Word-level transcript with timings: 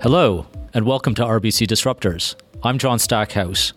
Hello, 0.00 0.46
and 0.74 0.86
welcome 0.86 1.12
to 1.16 1.24
RBC 1.24 1.66
Disruptors. 1.66 2.36
I'm 2.62 2.78
John 2.78 3.00
Stackhouse. 3.00 3.72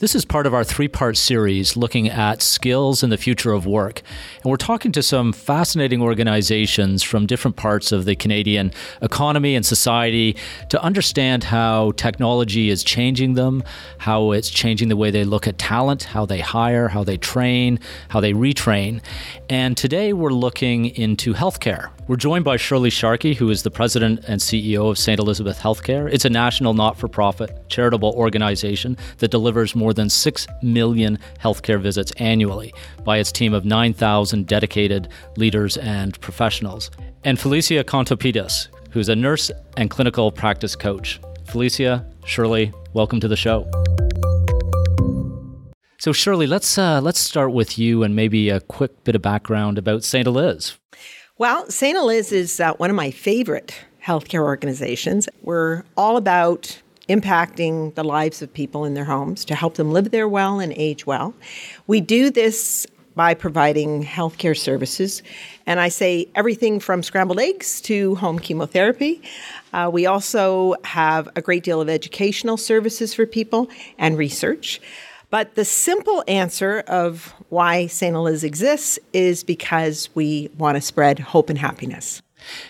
This 0.00 0.16
is 0.16 0.24
part 0.24 0.46
of 0.48 0.52
our 0.52 0.64
three 0.64 0.88
part 0.88 1.16
series 1.16 1.76
looking 1.76 2.08
at 2.08 2.42
skills 2.42 3.04
in 3.04 3.10
the 3.10 3.16
future 3.16 3.52
of 3.52 3.64
work. 3.64 4.02
And 4.42 4.50
we're 4.50 4.56
talking 4.56 4.90
to 4.90 5.02
some 5.02 5.32
fascinating 5.32 6.02
organizations 6.02 7.04
from 7.04 7.26
different 7.26 7.56
parts 7.56 7.92
of 7.92 8.04
the 8.04 8.16
Canadian 8.16 8.72
economy 9.00 9.54
and 9.54 9.64
society 9.64 10.36
to 10.70 10.82
understand 10.82 11.44
how 11.44 11.92
technology 11.92 12.68
is 12.68 12.82
changing 12.82 13.34
them, 13.34 13.62
how 13.98 14.32
it's 14.32 14.50
changing 14.50 14.88
the 14.88 14.96
way 14.96 15.12
they 15.12 15.24
look 15.24 15.46
at 15.46 15.56
talent, 15.56 16.02
how 16.02 16.26
they 16.26 16.40
hire, 16.40 16.88
how 16.88 17.04
they 17.04 17.16
train, 17.16 17.78
how 18.08 18.18
they 18.18 18.32
retrain. 18.32 19.00
And 19.48 19.76
today 19.76 20.12
we're 20.12 20.30
looking 20.30 20.86
into 20.86 21.32
healthcare. 21.32 21.90
We're 22.06 22.16
joined 22.16 22.44
by 22.44 22.58
Shirlee 22.58 22.92
Sharkey, 22.92 23.32
who 23.32 23.48
is 23.48 23.62
the 23.62 23.70
president 23.70 24.26
and 24.28 24.38
CEO 24.38 24.90
of 24.90 24.98
St. 24.98 25.18
Elizabeth 25.18 25.58
Healthcare. 25.58 26.12
It's 26.12 26.26
a 26.26 26.30
national 26.30 26.74
not 26.74 26.98
for 26.98 27.08
profit 27.08 27.66
charitable 27.70 28.12
organization 28.14 28.98
that 29.18 29.30
delivers 29.30 29.74
more 29.74 29.94
than 29.94 30.10
6 30.10 30.46
million 30.62 31.18
healthcare 31.40 31.80
visits 31.80 32.12
annually 32.18 32.74
by 33.04 33.16
its 33.16 33.32
team 33.32 33.54
of 33.54 33.64
9,000 33.64 34.46
dedicated 34.46 35.08
leaders 35.38 35.78
and 35.78 36.20
professionals. 36.20 36.90
And 37.24 37.40
Felicia 37.40 37.82
Kontopidis, 37.82 38.68
who's 38.90 39.08
a 39.08 39.16
nurse 39.16 39.50
and 39.78 39.88
clinical 39.88 40.30
practice 40.30 40.76
coach. 40.76 41.22
Felicia, 41.46 42.04
Shirlee, 42.26 42.74
welcome 42.92 43.18
to 43.20 43.28
the 43.28 43.36
show. 43.36 43.62
So 45.98 46.12
Shirlee, 46.12 46.48
let's 46.48 46.76
uh, 46.76 47.00
let's 47.00 47.18
start 47.18 47.52
with 47.52 47.78
you 47.78 48.02
and 48.02 48.14
maybe 48.14 48.50
a 48.50 48.60
quick 48.60 49.04
bit 49.04 49.16
of 49.16 49.22
background 49.22 49.78
about 49.78 50.04
St. 50.04 50.26
Eliz. 50.26 50.76
Well, 51.36 51.68
St. 51.68 51.98
Eliz 51.98 52.30
is 52.30 52.60
uh, 52.60 52.74
one 52.74 52.90
of 52.90 52.96
my 52.96 53.10
favorite 53.10 53.74
healthcare 54.00 54.42
organizations. 54.42 55.28
We're 55.42 55.82
all 55.96 56.16
about 56.16 56.80
impacting 57.08 57.92
the 57.96 58.04
lives 58.04 58.40
of 58.40 58.54
people 58.54 58.84
in 58.84 58.94
their 58.94 59.04
homes 59.04 59.44
to 59.46 59.56
help 59.56 59.74
them 59.74 59.90
live 59.90 60.12
there 60.12 60.28
well 60.28 60.60
and 60.60 60.72
age 60.76 61.06
well. 61.06 61.34
We 61.88 62.00
do 62.00 62.30
this 62.30 62.86
by 63.16 63.34
providing 63.34 64.04
healthcare 64.04 64.56
services. 64.56 65.24
And 65.66 65.80
I 65.80 65.88
say 65.88 66.28
everything 66.36 66.78
from 66.78 67.02
scrambled 67.02 67.40
eggs 67.40 67.80
to 67.80 68.14
home 68.14 68.38
chemotherapy. 68.38 69.20
Uh, 69.72 69.90
we 69.92 70.06
also 70.06 70.76
have 70.84 71.28
a 71.34 71.42
great 71.42 71.64
deal 71.64 71.80
of 71.80 71.88
educational 71.88 72.56
services 72.56 73.12
for 73.12 73.26
people 73.26 73.68
and 73.98 74.16
research. 74.16 74.80
But 75.34 75.56
the 75.56 75.64
simple 75.64 76.22
answer 76.28 76.84
of 76.86 77.34
why 77.48 77.88
St. 77.88 78.14
Eliz 78.14 78.44
exists 78.44 79.00
is 79.12 79.42
because 79.42 80.08
we 80.14 80.48
want 80.56 80.76
to 80.76 80.80
spread 80.80 81.18
hope 81.18 81.50
and 81.50 81.58
happiness. 81.58 82.22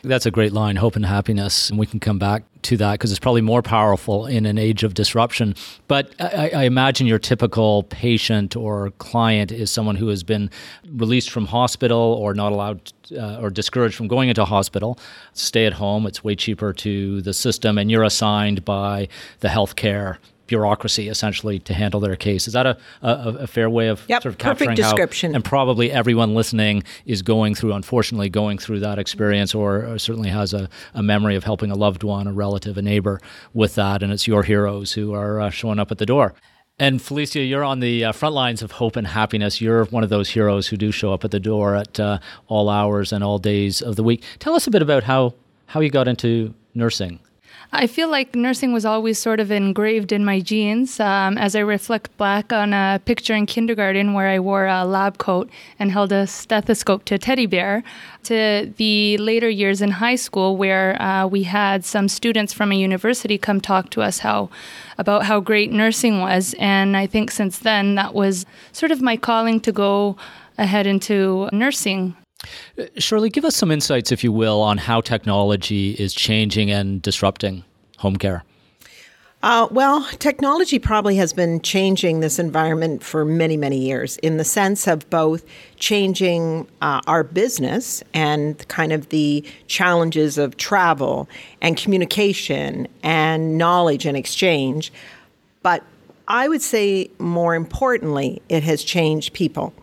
That's 0.03 0.25
a 0.25 0.31
great 0.31 0.55
line, 0.55 0.77
hope 0.77 0.97
and 0.97 1.05
happiness. 1.05 1.69
And 1.69 1.79
we 1.79 1.85
can 1.85 2.01
come 2.01 2.19
back 2.19 2.43
to 2.63 2.79
that 2.79 2.93
because 2.93 3.11
it's 3.11 3.21
probably 3.21 3.43
more 3.43 3.61
powerful 3.61 4.25
in 4.25 4.47
an 4.47 4.57
age 4.57 4.83
of 4.83 4.95
disruption. 4.95 5.55
But 5.89 6.15
I, 6.19 6.53
I, 6.55 6.63
imagine 6.63 7.07
your 7.07 7.19
typical 7.19 7.83
patient 7.83 8.57
or 8.57 8.93
client 8.93 9.53
is 9.53 9.71
someone 9.71 9.97
who 9.97 10.09
has 10.09 10.23
been 10.23 10.49
released 10.89 11.29
from 11.29 11.45
hospital 11.45 11.99
or 11.99 12.33
not 12.33 12.53
allowed 12.53 12.93
uh, 13.15 13.41
or 13.43 13.51
discouraged 13.51 13.95
from 13.95 14.09
going 14.09 14.31
into 14.31 14.43
hospital. 14.47 14.99
Stay 15.35 15.67
at 15.67 15.75
home, 15.75 16.07
it's 16.07 16.25
way 16.25 16.35
cheaper 16.35 16.73
to 16.73 17.21
the 17.21 17.35
system, 17.35 17.77
and 17.77 17.91
you're 17.91 18.05
assigned 18.05 18.65
by 18.65 19.09
the 19.41 19.49
healthcare 19.49 20.17
bureaucracy 20.47 21.09
essentially 21.09 21.59
to 21.61 21.75
handle 21.75 22.01
their 22.01 22.17
case. 22.17 22.47
Is 22.47 22.53
that 22.55 22.67
a, 22.67 22.79
a, 23.03 23.37
a 23.41 23.47
fair 23.47 23.69
way 23.71 23.89
of 23.89 24.05
yep, 24.09 24.23
sort 24.23 24.35
of 24.35 24.39
capturing 24.39 24.71
perfect 24.71 24.77
description. 24.77 25.33
How, 25.33 25.37
and 25.37 25.45
probably 25.45 25.91
everyone 25.91 26.35
listening 26.35 26.83
is 27.07 27.23
going 27.23 27.55
through, 27.55 27.73
unfortunately, 27.73 28.29
going 28.29 28.59
through 28.59 28.81
that 28.81 28.99
experience 28.99 29.55
or, 29.55 29.87
or 29.87 29.99
certainly 29.99 30.31
has 30.31 30.53
a, 30.53 30.69
a, 30.95 31.03
memory 31.03 31.37
of 31.37 31.45
helping 31.45 31.71
a 31.71 31.75
loved 31.75 32.03
one, 32.03 32.27
a 32.27 32.33
relative, 32.33 32.79
a 32.79 32.83
neighbor 32.83 33.21
with 33.53 33.75
that. 33.75 34.03
And 34.03 34.13
it's 34.13 34.27
your 34.27 34.43
heroes 34.43 34.93
who 34.93 35.15
are 35.15 35.41
uh, 35.41 35.51
showing 35.51 35.79
up 35.79 35.91
at 35.91 35.99
the 35.99 36.07
door. 36.07 36.35
And 36.79 37.01
Felicia, 37.01 37.41
you're 37.41 37.63
on 37.63 37.79
the 37.79 38.07
uh, 38.07 38.13
front 38.13 38.35
lines 38.35 38.61
of 38.61 38.73
hope 38.73 38.97
and 38.97 39.07
happiness. 39.07 39.61
You're 39.61 39.85
one 39.87 40.03
of 40.03 40.11
those 40.11 40.31
heroes 40.31 40.67
who 40.67 40.77
do 40.77 40.91
show 40.91 41.13
up 41.13 41.25
at 41.25 41.31
the 41.31 41.39
door 41.39 41.77
at 41.77 42.01
uh, 42.01 42.19
all 42.49 42.69
hours 42.69 43.13
and 43.13 43.23
all 43.23 43.39
days 43.39 43.81
of 43.81 43.95
the 43.95 44.03
week. 44.03 44.25
Tell 44.41 44.55
us 44.55 44.67
a 44.67 44.73
bit 44.73 44.83
about 44.83 45.05
how, 45.05 45.35
how 45.67 45.79
you 45.79 45.91
got 45.91 46.09
into 46.09 46.53
nursing. 46.75 47.21
I 47.73 47.87
feel 47.87 48.09
like 48.09 48.35
nursing 48.35 48.73
was 48.73 48.85
always 48.85 49.19
sort 49.19 49.41
of 49.41 49.51
engraved 49.51 50.13
in 50.13 50.25
my 50.25 50.41
genes. 50.41 51.01
Um, 51.01 51.37
as 51.39 51.57
I 51.57 51.61
reflect 51.61 52.17
back 52.17 52.53
on 52.53 52.73
a 52.73 53.01
picture 53.05 53.35
in 53.35 53.47
kindergarten 53.47 54.13
where 54.13 54.29
I 54.29 54.39
wore 54.39 54.67
a 54.67 54.85
lab 54.85 55.19
coat 55.19 55.51
and 55.79 55.91
held 55.91 56.13
a 56.13 56.27
stethoscope 56.27 57.05
to 57.07 57.17
a 57.17 57.19
teddy 57.19 57.47
bear, 57.47 57.83
to 58.25 58.73
the 58.77 59.19
later 59.19 59.49
years 59.49 59.83
in 59.83 59.91
high 59.93 60.17
school 60.17 60.57
where 60.57 61.01
uh, 61.01 61.27
we 61.27 61.43
had 61.43 61.85
some 61.85 62.09
students 62.09 62.53
from 62.53 62.73
a 62.73 62.77
university 62.77 63.39
come 63.39 63.61
talk 63.61 63.91
to 63.91 64.03
us 64.03 64.19
how 64.21 64.51
about 64.99 65.25
how 65.25 65.41
great 65.41 65.73
nursing 65.73 66.21
was, 66.21 66.55
and 66.59 66.97
I 66.97 67.07
think 67.07 67.31
since 67.31 67.59
then 67.59 67.97
that 67.97 68.15
was 68.15 68.47
sort 68.73 68.93
of 68.93 69.03
my 69.03 69.17
calling 69.17 69.61
to 69.61 69.73
go 69.73 70.17
ahead 70.57 70.87
into 70.87 71.49
nursing. 71.53 72.17
Shirlee, 72.77 73.33
give 73.33 73.45
us 73.45 73.57
some 73.57 73.71
insights, 73.71 74.13
if 74.13 74.25
you 74.25 74.33
will, 74.33 74.61
on 74.61 74.79
how 74.79 75.01
technology 75.01 75.93
is 75.93 76.15
changing 76.15 76.71
and 76.71 77.01
disrupting 77.03 77.65
home 77.99 78.17
care. 78.17 78.45
Uh, 79.45 79.69
well, 79.71 80.03
technology 80.21 80.79
probably 80.79 81.17
has 81.17 81.35
been 81.35 81.61
changing 81.61 82.21
this 82.21 82.39
environment 82.39 83.03
for 83.03 83.27
many, 83.27 83.59
many 83.59 83.77
years 83.77 84.17
in 84.19 84.39
the 84.39 84.45
sense 84.45 84.87
of 84.87 85.09
both 85.11 85.45
changing 85.77 86.67
uh, 86.81 87.03
our 87.07 87.23
business 87.23 88.03
and 88.15 88.67
kind 88.69 88.91
of 88.91 89.11
the 89.11 89.45
challenges 89.67 90.39
of 90.39 90.57
travel 90.57 91.29
and 91.61 91.77
communication 91.77 92.89
and 93.03 93.59
knowledge 93.59 94.07
and 94.07 94.17
exchange. 94.17 94.91
But 95.63 95.85
I 96.27 96.49
would 96.49 96.63
say 96.63 97.11
more 97.19 97.55
importantly, 97.55 98.41
it 98.49 98.63
has 98.63 98.83
changed 98.83 99.35
people 99.35 99.75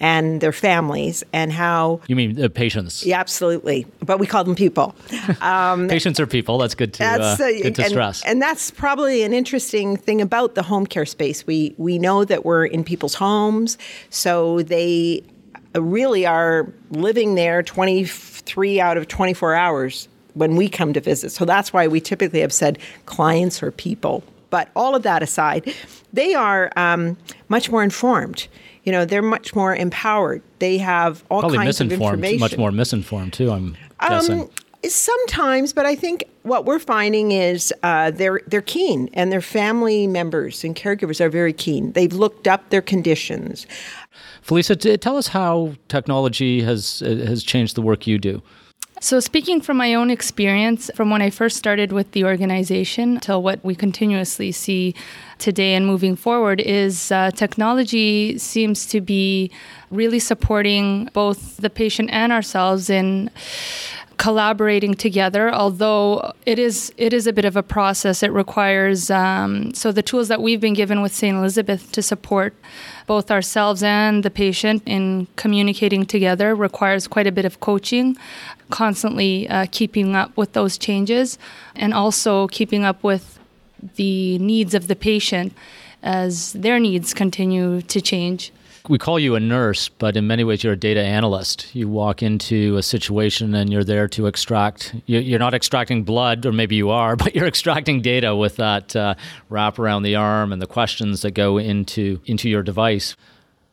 and 0.00 0.40
their 0.40 0.52
families 0.52 1.24
and 1.32 1.52
how 1.52 2.00
you 2.06 2.16
mean 2.16 2.34
the 2.34 2.50
patients. 2.50 3.04
Yeah 3.04 3.18
absolutely. 3.18 3.86
But 4.04 4.18
we 4.18 4.26
call 4.26 4.44
them 4.44 4.54
people. 4.54 4.94
Um, 5.40 5.88
patients 5.88 6.18
are 6.20 6.26
people. 6.26 6.58
That's 6.58 6.74
good 6.74 6.94
to, 6.94 6.98
that's, 7.00 7.40
uh, 7.40 7.44
uh, 7.44 7.62
good 7.62 7.74
to 7.76 7.82
and, 7.82 7.90
stress. 7.90 8.24
and 8.24 8.40
that's 8.40 8.70
probably 8.70 9.22
an 9.22 9.32
interesting 9.32 9.96
thing 9.96 10.20
about 10.20 10.54
the 10.54 10.62
home 10.62 10.86
care 10.86 11.06
space. 11.06 11.46
We 11.46 11.74
we 11.76 11.98
know 11.98 12.24
that 12.24 12.44
we're 12.44 12.64
in 12.64 12.82
people's 12.82 13.14
homes 13.14 13.76
so 14.10 14.62
they 14.62 15.22
really 15.74 16.26
are 16.26 16.72
living 16.90 17.34
there 17.34 17.62
23 17.62 18.80
out 18.80 18.96
of 18.96 19.06
24 19.06 19.54
hours 19.54 20.08
when 20.34 20.56
we 20.56 20.68
come 20.68 20.92
to 20.94 21.00
visit. 21.00 21.30
So 21.30 21.44
that's 21.44 21.72
why 21.72 21.86
we 21.88 22.00
typically 22.00 22.40
have 22.40 22.52
said 22.52 22.78
clients 23.06 23.62
or 23.62 23.70
people. 23.70 24.24
But 24.50 24.70
all 24.74 24.94
of 24.94 25.02
that 25.02 25.22
aside 25.22 25.74
they 26.12 26.34
are 26.34 26.70
um, 26.76 27.16
much 27.48 27.70
more 27.70 27.82
informed 27.82 28.48
you 28.88 28.92
know 28.92 29.04
they're 29.04 29.20
much 29.20 29.54
more 29.54 29.76
empowered. 29.76 30.40
They 30.60 30.78
have 30.78 31.22
all 31.30 31.40
Probably 31.40 31.58
kinds 31.58 31.78
of 31.82 31.92
information. 31.92 32.40
Much 32.40 32.56
more 32.56 32.72
misinformed 32.72 33.34
too. 33.34 33.50
I'm 33.50 33.76
um, 34.00 34.08
guessing. 34.08 34.50
Sometimes, 34.82 35.74
but 35.74 35.84
I 35.84 35.94
think 35.94 36.24
what 36.44 36.64
we're 36.64 36.78
finding 36.78 37.32
is 37.32 37.70
uh, 37.82 38.12
they're 38.12 38.40
they're 38.46 38.62
keen, 38.62 39.10
and 39.12 39.30
their 39.30 39.42
family 39.42 40.06
members 40.06 40.64
and 40.64 40.74
caregivers 40.74 41.20
are 41.20 41.28
very 41.28 41.52
keen. 41.52 41.92
They've 41.92 42.14
looked 42.14 42.48
up 42.48 42.70
their 42.70 42.80
conditions. 42.80 43.66
Felicia, 44.40 44.76
tell 44.96 45.18
us 45.18 45.28
how 45.28 45.74
technology 45.88 46.62
has 46.62 47.00
has 47.00 47.44
changed 47.44 47.74
the 47.74 47.82
work 47.82 48.06
you 48.06 48.18
do. 48.18 48.40
So, 49.00 49.20
speaking 49.20 49.60
from 49.60 49.76
my 49.76 49.94
own 49.94 50.10
experience, 50.10 50.90
from 50.94 51.10
when 51.10 51.22
I 51.22 51.30
first 51.30 51.56
started 51.56 51.92
with 51.92 52.10
the 52.12 52.24
organization 52.24 53.20
till 53.20 53.42
what 53.42 53.64
we 53.64 53.76
continuously 53.76 54.50
see 54.50 54.94
today 55.38 55.74
and 55.74 55.86
moving 55.86 56.16
forward, 56.16 56.60
is 56.60 57.12
uh, 57.12 57.30
technology 57.30 58.38
seems 58.38 58.86
to 58.86 59.00
be 59.00 59.52
really 59.92 60.18
supporting 60.18 61.10
both 61.12 61.58
the 61.58 61.70
patient 61.70 62.10
and 62.12 62.32
ourselves 62.32 62.90
in 62.90 63.30
collaborating 64.16 64.94
together 64.94 65.48
although 65.54 66.32
it 66.44 66.58
is 66.58 66.92
it 66.96 67.12
is 67.12 67.28
a 67.28 67.32
bit 67.32 67.44
of 67.44 67.54
a 67.56 67.62
process. 67.62 68.20
It 68.24 68.32
requires 68.32 69.12
um, 69.12 69.72
so 69.74 69.92
the 69.92 70.02
tools 70.02 70.26
that 70.26 70.42
we've 70.42 70.60
been 70.60 70.74
given 70.74 71.02
with 71.02 71.14
st 71.14 71.36
elizabeth 71.36 71.92
to 71.92 72.02
support 72.02 72.52
both 73.08 73.30
ourselves 73.30 73.82
and 73.82 74.22
the 74.22 74.30
patient 74.30 74.82
in 74.86 75.26
communicating 75.34 76.06
together 76.06 76.54
requires 76.54 77.08
quite 77.08 77.26
a 77.26 77.32
bit 77.32 77.44
of 77.44 77.58
coaching 77.58 78.16
constantly 78.70 79.48
uh, 79.48 79.66
keeping 79.72 80.14
up 80.14 80.30
with 80.36 80.52
those 80.52 80.78
changes 80.78 81.38
and 81.74 81.92
also 81.94 82.46
keeping 82.48 82.84
up 82.84 83.02
with 83.02 83.38
the 83.96 84.38
needs 84.38 84.74
of 84.74 84.86
the 84.86 84.94
patient 84.94 85.52
as 86.02 86.52
their 86.52 86.78
needs 86.78 87.14
continue 87.14 87.80
to 87.82 88.00
change 88.00 88.52
we 88.88 88.98
call 88.98 89.18
you 89.18 89.34
a 89.34 89.40
nurse, 89.40 89.88
but 89.88 90.16
in 90.16 90.26
many 90.26 90.44
ways 90.44 90.64
you're 90.64 90.72
a 90.72 90.76
data 90.76 91.02
analyst. 91.02 91.74
You 91.74 91.88
walk 91.88 92.22
into 92.22 92.76
a 92.76 92.82
situation 92.82 93.54
and 93.54 93.70
you're 93.70 93.84
there 93.84 94.08
to 94.08 94.26
extract. 94.26 94.94
You're 95.06 95.38
not 95.38 95.54
extracting 95.54 96.04
blood, 96.04 96.46
or 96.46 96.52
maybe 96.52 96.76
you 96.76 96.90
are, 96.90 97.14
but 97.22 97.34
you're 97.34 97.46
extracting 97.46 98.00
data 98.00 98.34
with 98.34 98.56
that 98.56 98.96
uh, 98.96 99.14
wrap 99.50 99.78
around 99.78 100.02
the 100.02 100.16
arm 100.16 100.52
and 100.52 100.60
the 100.60 100.66
questions 100.66 101.22
that 101.22 101.32
go 101.32 101.58
into 101.58 102.20
into 102.24 102.48
your 102.48 102.62
device. 102.62 103.16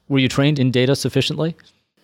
Were 0.07 0.19
you 0.19 0.29
trained 0.29 0.59
in 0.59 0.71
data 0.71 0.95
sufficiently? 0.95 1.56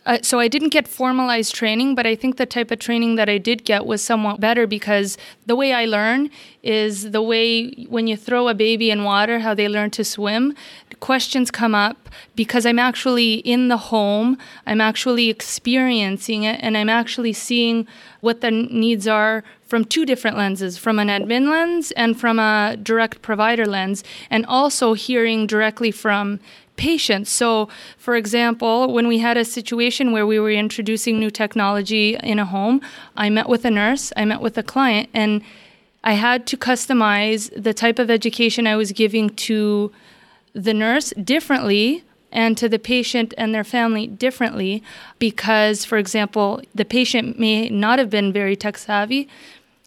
Uh, 0.06 0.18
so 0.24 0.40
I 0.40 0.48
didn't 0.48 0.70
get 0.70 0.88
formalized 0.88 1.54
training, 1.54 1.94
but 1.94 2.08
I 2.08 2.16
think 2.16 2.38
the 2.38 2.48
type 2.48 2.72
of 2.72 2.80
training 2.80 3.16
that 3.16 3.30
I 3.30 3.38
did 3.38 3.64
get 3.64 3.86
was 3.86 4.04
somewhat 4.04 4.40
better 4.40 4.66
because 4.66 5.16
the 5.46 5.56
way 5.56 5.74
I 5.74 5.86
learn 5.86 6.32
is 6.64 7.12
the 7.12 7.22
way 7.22 7.70
when 7.88 8.08
you 8.08 8.18
throw 8.18 8.48
a 8.48 8.56
baby 8.56 8.90
in 8.90 9.04
water, 9.04 9.40
how 9.40 9.54
they 9.54 9.68
learn 9.68 9.92
to 9.92 10.04
swim. 10.04 10.56
Questions 11.00 11.52
come 11.52 11.76
up 11.76 12.10
because 12.36 12.66
I'm 12.66 12.80
actually 12.80 13.36
in 13.36 13.68
the 13.68 13.78
home, 13.78 14.38
I'm 14.66 14.82
actually 14.82 15.30
experiencing 15.30 16.44
it, 16.44 16.60
and 16.62 16.78
I'm 16.78 16.90
actually 16.90 17.34
seeing 17.34 17.88
what 18.22 18.42
the 18.42 18.52
needs 18.52 19.08
are 19.08 19.44
from 19.68 19.86
two 19.86 20.06
different 20.06 20.36
lenses 20.36 20.78
from 20.78 21.00
an 21.00 21.08
admin 21.08 21.50
lens 21.50 21.92
and 21.92 22.20
from 22.20 22.40
a 22.40 22.76
direct 22.82 23.22
provider 23.22 23.66
lens, 23.66 24.04
and 24.30 24.46
also 24.48 24.94
hearing 24.94 25.48
directly 25.48 25.92
from 25.92 26.40
patients. 26.82 27.30
So, 27.30 27.70
for 28.00 28.16
example, 28.16 28.92
when 28.92 29.08
we 29.08 29.20
had 29.20 29.38
a 29.38 29.46
situation 29.46 30.12
where 30.12 30.26
we 30.26 30.40
were 30.40 30.50
introducing 30.50 31.20
new 31.20 31.30
technology 31.30 32.16
in 32.24 32.40
a 32.40 32.46
home, 32.46 32.82
I 33.16 33.30
met 33.30 33.48
with 33.48 33.64
a 33.66 33.70
nurse, 33.70 34.12
I 34.18 34.26
met 34.26 34.42
with 34.42 34.58
a 34.58 34.64
client, 34.64 35.08
and 35.14 35.44
I 36.04 36.14
had 36.14 36.48
to 36.48 36.58
customize 36.58 37.52
the 37.56 37.76
type 37.76 38.00
of 38.00 38.10
education 38.10 38.66
I 38.66 38.76
was 38.76 38.92
giving 38.94 39.30
to 39.48 39.92
the 40.54 40.74
nurse 40.74 41.14
differently 41.24 42.04
and 42.32 42.58
to 42.58 42.68
the 42.68 42.80
patient 42.80 43.36
and 43.38 43.54
their 43.54 43.64
family 43.64 44.08
differently 44.08 44.82
because, 45.20 45.86
for 45.86 46.00
example, 46.00 46.62
the 46.74 46.86
patient 46.86 47.38
may 47.38 47.70
not 47.70 48.00
have 48.00 48.10
been 48.10 48.34
very 48.34 48.56
tech 48.56 48.78
savvy, 48.80 49.28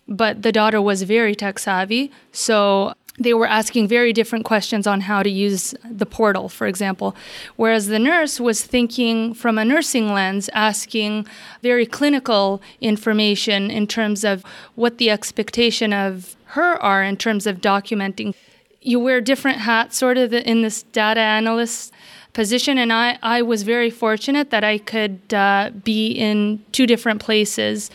but 0.06 0.42
the 0.42 0.52
daughter 0.52 0.80
was 0.80 1.02
very 1.02 1.34
tech 1.34 1.58
savvy. 1.58 2.12
So 2.30 2.94
they 3.18 3.32
were 3.32 3.46
asking 3.46 3.86
very 3.86 4.12
different 4.12 4.44
questions 4.44 4.86
on 4.86 5.02
how 5.02 5.22
to 5.22 5.30
use 5.30 5.74
the 5.88 6.06
portal, 6.06 6.48
for 6.48 6.66
example. 6.66 7.14
Whereas 7.56 7.86
the 7.86 7.98
nurse 7.98 8.40
was 8.40 8.64
thinking 8.64 9.34
from 9.34 9.56
a 9.56 9.64
nursing 9.64 10.12
lens, 10.12 10.50
asking 10.52 11.26
very 11.62 11.86
clinical 11.86 12.60
information 12.80 13.70
in 13.70 13.86
terms 13.86 14.24
of 14.24 14.44
what 14.74 14.98
the 14.98 15.10
expectation 15.10 15.92
of 15.92 16.34
her 16.46 16.80
are 16.82 17.04
in 17.04 17.16
terms 17.16 17.46
of 17.46 17.60
documenting. 17.60 18.34
You 18.80 18.98
wear 18.98 19.20
different 19.20 19.58
hats, 19.58 19.96
sort 19.96 20.18
of, 20.18 20.32
in 20.32 20.62
this 20.62 20.82
data 20.82 21.20
analyst 21.20 21.92
position, 22.32 22.78
and 22.78 22.92
I, 22.92 23.18
I 23.22 23.42
was 23.42 23.62
very 23.62 23.90
fortunate 23.90 24.50
that 24.50 24.64
I 24.64 24.78
could 24.78 25.32
uh, 25.32 25.70
be 25.84 26.08
in 26.08 26.64
two 26.72 26.86
different 26.86 27.20
places 27.20 27.90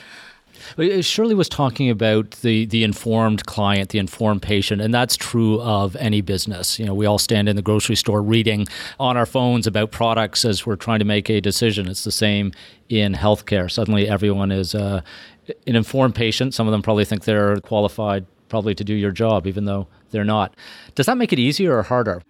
Shirlee 0.78 1.36
was 1.36 1.50
talking 1.50 1.90
about 1.90 2.32
the 2.42 2.66
the 2.66 2.84
informed 2.84 3.46
client, 3.46 3.90
the 3.90 4.00
informed 4.00 4.42
patient, 4.42 4.82
and 4.82 4.94
that's 4.94 5.16
true 5.18 5.62
of 5.62 5.96
any 5.98 6.22
business. 6.22 6.80
You 6.80 6.86
know, 6.86 6.94
we 6.94 7.06
all 7.06 7.18
stand 7.18 7.50
in 7.50 7.56
the 7.56 7.62
grocery 7.62 7.96
store 7.96 8.22
reading 8.22 8.68
on 9.00 9.18
our 9.18 9.26
phones 9.26 9.68
about 9.68 9.92
products 9.92 10.46
as 10.46 10.66
we're 10.66 10.76
trying 10.76 11.00
to 11.00 11.06
make 11.06 11.30
a 11.30 11.42
decision. 11.42 11.88
It's 11.88 12.04
the 12.04 12.12
same 12.12 12.52
in 12.90 13.14
healthcare. 13.14 13.70
Suddenly, 13.70 14.08
everyone 14.08 14.52
is 14.52 14.76
uh, 14.76 15.02
an 15.68 15.76
informed 15.76 16.16
patient. 16.16 16.54
Some 16.54 16.68
of 16.68 16.72
them 16.72 16.82
probably 16.82 17.06
think 17.06 17.24
they're 17.24 17.58
qualified, 17.58 18.26
probably 18.50 18.76
to 18.76 18.84
do 18.84 18.94
your 18.94 19.12
job, 19.12 19.48
even 19.48 19.66
though 19.66 19.88
they're 20.12 20.24
not. 20.24 20.56
Does 20.96 21.06
that 21.06 21.18
make 21.18 21.32
it 21.32 21.40
easier 21.40 21.78
or 21.78 21.84
harder? 21.84 22.22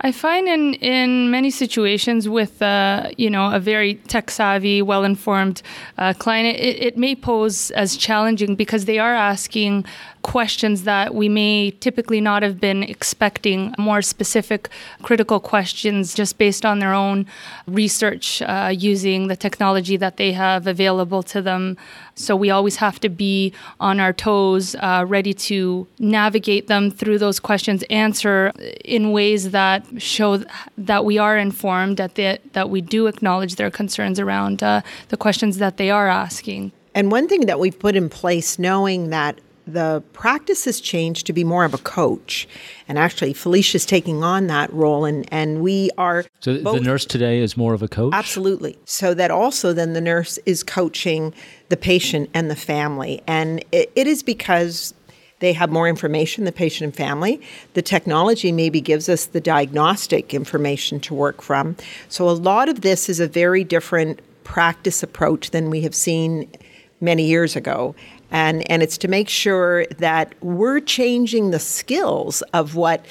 I 0.00 0.12
find 0.12 0.48
in 0.48 0.74
in 0.74 1.30
many 1.30 1.50
situations 1.50 2.28
with 2.28 2.60
uh, 2.62 3.10
you 3.16 3.30
know 3.30 3.52
a 3.52 3.60
very 3.60 3.94
tech 3.94 4.30
savvy, 4.30 4.82
well 4.82 5.04
informed 5.04 5.62
uh, 5.98 6.12
client, 6.14 6.56
it, 6.58 6.82
it 6.82 6.96
may 6.96 7.14
pose 7.14 7.70
as 7.72 7.96
challenging 7.96 8.56
because 8.56 8.84
they 8.84 8.98
are 8.98 9.14
asking 9.14 9.84
questions 10.22 10.84
that 10.84 11.14
we 11.14 11.28
may 11.28 11.72
typically 11.80 12.20
not 12.20 12.42
have 12.42 12.60
been 12.60 12.82
expecting, 12.82 13.74
more 13.78 14.02
specific, 14.02 14.68
critical 15.02 15.40
questions 15.40 16.14
just 16.14 16.38
based 16.38 16.64
on 16.64 16.78
their 16.78 16.94
own 16.94 17.26
research 17.66 18.40
uh, 18.42 18.72
using 18.74 19.26
the 19.26 19.36
technology 19.36 19.96
that 19.96 20.16
they 20.16 20.32
have 20.32 20.66
available 20.66 21.22
to 21.22 21.42
them. 21.42 21.76
So 22.14 22.36
we 22.36 22.50
always 22.50 22.76
have 22.76 23.00
to 23.00 23.08
be 23.08 23.52
on 23.80 23.98
our 23.98 24.12
toes, 24.12 24.76
uh, 24.76 25.04
ready 25.08 25.34
to 25.34 25.86
navigate 25.98 26.66
them 26.68 26.90
through 26.90 27.18
those 27.22 27.40
questions, 27.40 27.84
answer 27.88 28.52
in 28.84 29.12
ways 29.12 29.52
that 29.52 29.86
show 30.02 30.42
that 30.76 31.04
we 31.04 31.18
are 31.18 31.38
informed, 31.38 31.96
that 31.96 32.16
they, 32.16 32.38
that 32.52 32.68
we 32.68 32.80
do 32.80 33.06
acknowledge 33.06 33.54
their 33.54 33.70
concerns 33.70 34.18
around 34.18 34.62
uh, 34.62 34.82
the 35.08 35.16
questions 35.16 35.58
that 35.58 35.76
they 35.76 35.90
are 35.90 36.08
asking. 36.08 36.72
And 36.94 37.10
one 37.10 37.28
thing 37.28 37.46
that 37.46 37.58
we've 37.58 37.78
put 37.78 37.94
in 37.96 38.08
place, 38.08 38.58
knowing 38.58 39.10
that 39.10 39.40
the 39.66 40.02
practice 40.12 40.64
has 40.64 40.80
changed 40.80 41.26
to 41.26 41.32
be 41.32 41.44
more 41.44 41.64
of 41.64 41.72
a 41.72 41.78
coach. 41.78 42.48
And 42.88 42.98
actually, 42.98 43.32
Felicia's 43.32 43.86
taking 43.86 44.24
on 44.24 44.48
that 44.48 44.72
role, 44.72 45.04
and, 45.04 45.26
and 45.32 45.62
we 45.62 45.90
are. 45.96 46.24
So 46.40 46.60
both, 46.60 46.78
the 46.78 46.84
nurse 46.84 47.04
today 47.04 47.38
is 47.38 47.56
more 47.56 47.72
of 47.72 47.82
a 47.82 47.88
coach? 47.88 48.12
Absolutely. 48.12 48.76
So 48.84 49.14
that 49.14 49.30
also 49.30 49.72
then 49.72 49.92
the 49.92 50.00
nurse 50.00 50.38
is 50.46 50.64
coaching 50.64 51.32
the 51.68 51.76
patient 51.76 52.28
and 52.34 52.50
the 52.50 52.56
family. 52.56 53.22
And 53.26 53.64
it, 53.70 53.92
it 53.94 54.06
is 54.06 54.22
because 54.22 54.94
they 55.42 55.52
have 55.52 55.70
more 55.70 55.88
information, 55.88 56.44
the 56.44 56.52
patient 56.52 56.84
and 56.86 56.96
family. 56.96 57.40
The 57.74 57.82
technology 57.82 58.52
maybe 58.52 58.80
gives 58.80 59.08
us 59.08 59.26
the 59.26 59.40
diagnostic 59.40 60.32
information 60.32 61.00
to 61.00 61.14
work 61.14 61.42
from. 61.42 61.76
So 62.08 62.28
a 62.28 62.30
lot 62.30 62.68
of 62.68 62.82
this 62.82 63.08
is 63.08 63.18
a 63.18 63.26
very 63.26 63.64
different 63.64 64.20
practice 64.44 65.02
approach 65.02 65.50
than 65.50 65.68
we 65.68 65.80
have 65.82 65.96
seen 65.96 66.48
many 67.00 67.24
years 67.24 67.56
ago. 67.56 67.96
And, 68.30 68.70
and 68.70 68.84
it's 68.84 68.96
to 68.98 69.08
make 69.08 69.28
sure 69.28 69.84
that 69.98 70.32
we're 70.42 70.78
changing 70.78 71.50
the 71.50 71.58
skills 71.58 72.42
of 72.54 72.76
what 72.76 73.04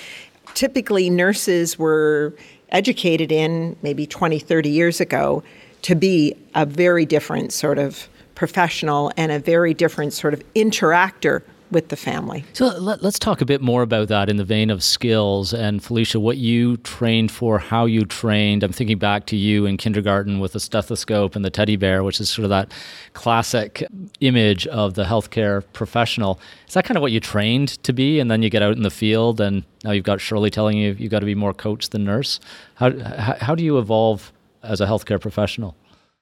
typically 0.54 1.10
nurses 1.10 1.78
were 1.78 2.34
educated 2.70 3.30
in 3.30 3.76
maybe 3.82 4.08
20, 4.08 4.40
30 4.40 4.70
years 4.70 5.02
ago 5.02 5.44
to 5.82 5.96
be 5.96 6.34
a 6.56 6.66
very 6.66 7.06
different 7.06 7.52
sort 7.52 7.78
of 7.78 8.08
professional 8.36 9.12
and 9.18 9.34
a 9.34 9.40
very 9.40 9.74
different 9.74 10.14
sort 10.14 10.34
of 10.34 10.42
interactor 10.54 11.42
with 11.72 11.88
the 11.88 11.96
family. 11.96 12.44
So 12.54 12.68
let, 12.68 13.04
us 13.04 13.18
talk 13.18 13.42
a 13.42 13.46
bit 13.46 13.62
more 13.62 13.82
about 13.82 14.10
that 14.10 14.30
in 14.30 14.38
the 14.38 14.44
vein 14.44 14.70
of 14.70 14.84
skills. 14.84 15.54
And 15.54 15.84
Felicia, 15.84 16.20
what 16.20 16.38
you 16.38 16.78
trained 16.78 17.32
for, 17.32 17.60
how 17.60 17.86
you 17.86 18.06
trained. 18.06 18.64
I'm 18.64 18.74
thinking 18.74 18.98
back 18.98 19.26
to 19.28 19.36
you 19.36 19.66
in 19.66 19.78
kindergarten 19.78 20.40
with 20.40 20.54
the 20.54 20.60
stethoscope 20.60 21.36
and 21.36 21.46
the 21.46 21.50
teddy 21.50 21.78
bear, 21.78 22.04
which 22.04 22.20
is 22.20 22.30
sort 22.30 22.44
of 22.44 22.50
that 22.50 22.72
classic 23.14 23.84
image 24.20 24.68
of 24.68 24.96
the 24.96 25.06
healthcare 25.06 25.64
professional. 25.74 26.40
Is 26.68 26.74
that 26.74 26.86
kind 26.86 26.98
of 26.98 27.02
what 27.02 27.12
you 27.12 27.20
trained 27.20 27.70
to 27.84 27.94
be? 27.94 28.20
And 28.20 28.30
then 28.30 28.44
you 28.44 28.50
get 28.50 28.62
out 28.62 28.76
in 28.76 28.84
the 28.84 28.90
field, 28.90 29.40
and 29.40 29.64
now 29.84 29.92
you've 29.92 30.06
got 30.06 30.20
Shirlee 30.20 30.52
telling 30.52 30.78
you 30.78 30.96
you've 31.00 31.12
got 31.12 31.20
to 31.20 31.26
be 31.26 31.36
more 31.36 31.54
coach 31.54 31.90
than 31.90 32.04
nurse. 32.04 32.40
How, 32.76 32.98
how, 33.00 33.38
how 33.40 33.56
do 33.56 33.64
you 33.64 33.78
evolve 33.78 34.32
as 34.64 34.82
a 34.82 34.86
healthcare 34.86 35.20
professional? 35.20 35.76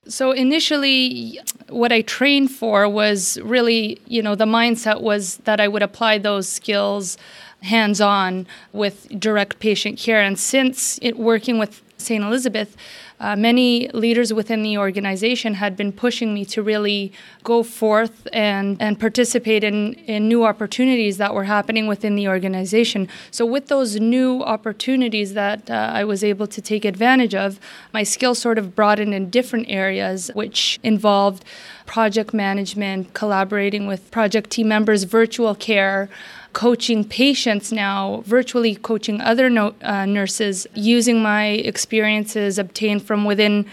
So 0.08 0.32
initially, 0.32 1.40
what 1.68 1.92
I 1.92 2.02
trained 2.02 2.52
for 2.52 2.90
was 2.90 3.40
really, 3.42 4.02
you 4.08 4.22
know, 4.22 4.34
the 4.36 4.46
mindset 4.46 5.02
was 5.02 5.38
that 5.38 5.60
I 5.60 5.68
would 5.68 5.84
apply 5.84 6.18
those 6.18 6.48
skills 6.50 7.18
hands 7.62 8.00
on 8.00 8.48
with 8.72 9.08
direct 9.20 9.60
patient 9.60 10.00
care. 10.00 10.22
And 10.22 10.40
since 10.40 10.98
it 11.02 11.20
working 11.20 11.60
with 11.60 11.82
St. 11.98 12.24
Elizabeth, 12.24 12.76
uh, 13.20 13.36
many 13.36 13.90
leaders 13.90 14.34
within 14.34 14.62
the 14.64 14.78
organization 14.78 15.56
had 15.56 15.76
been 15.76 15.92
pushing 15.92 16.34
me 16.34 16.46
to 16.46 16.64
really 16.64 17.12
go 17.44 17.64
forth 17.64 18.28
and, 18.32 18.82
and 18.82 19.00
participate 19.00 19.64
in, 19.64 19.94
in 20.06 20.28
new 20.28 20.46
opportunities 20.46 21.18
that 21.18 21.34
were 21.34 21.44
happening 21.44 21.88
within 21.88 22.16
the 22.16 22.28
organization. 22.28 23.08
So, 23.32 23.46
with 23.46 23.68
those 23.68 24.00
new 24.00 24.42
opportunities 24.42 25.34
that 25.34 25.70
uh, 25.70 25.74
I 25.74 26.04
was 26.04 26.24
able 26.24 26.48
to 26.48 26.62
take 26.62 26.86
advantage 26.86 27.36
of, 27.36 27.60
my 27.94 28.04
skills 28.04 28.40
sort 28.40 28.58
of 28.58 28.76
broadened 28.76 29.14
in 29.14 29.30
different 29.30 29.68
areas, 29.70 30.32
which 30.34 30.80
involved 30.84 31.44
project 31.86 32.34
management, 32.34 33.14
collaborating 33.14 33.88
with 33.88 34.12
project 34.12 34.50
team 34.52 34.68
members, 34.68 35.04
virtual 35.04 35.56
care 35.56 36.10
coaching 36.54 37.04
patients 37.04 37.72
now, 37.72 38.24
virtually 38.26 38.76
coaching 38.76 39.22
other 39.22 39.50
no, 39.50 39.74
uh, 39.82 40.06
nurses, 40.06 40.66
using 40.74 41.22
my 41.22 41.48
experiences 41.48 42.58
obtained 42.58 43.04
from 43.10 43.26
within 43.26 43.66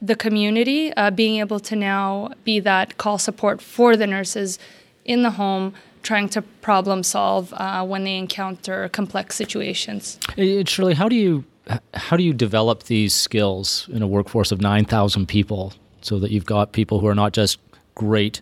the 0.00 0.14
community, 0.14 0.92
uh, 0.94 1.10
being 1.10 1.40
able 1.40 1.58
to 1.58 1.74
now 1.74 2.30
be 2.44 2.60
that 2.60 2.96
call 2.96 3.18
support 3.18 3.60
for 3.60 3.96
the 3.96 4.06
nurses 4.06 4.56
in 5.04 5.24
the 5.24 5.32
home 5.32 5.74
trying 6.04 6.28
to 6.28 6.40
problem 6.62 7.02
solve 7.02 7.52
uh, 7.54 7.84
when 7.84 8.04
they 8.04 8.16
encounter 8.16 8.88
complex 8.90 9.34
situations. 9.34 10.16
Shirlee, 10.36 10.94
how 10.94 11.08
do 11.08 11.16
you 11.16 11.44
how 11.92 12.16
do 12.16 12.22
you 12.22 12.32
develop 12.32 12.84
these 12.84 13.12
skills 13.12 13.88
in 13.92 14.00
a 14.00 14.06
workforce 14.06 14.52
of 14.52 14.60
nine 14.60 14.84
thousand 14.84 15.26
people 15.26 15.72
so 16.00 16.20
that 16.20 16.30
you've 16.30 16.46
got 16.46 16.70
people 16.70 17.00
who 17.00 17.08
are 17.08 17.16
not 17.24 17.32
just 17.32 17.58
great 17.96 18.40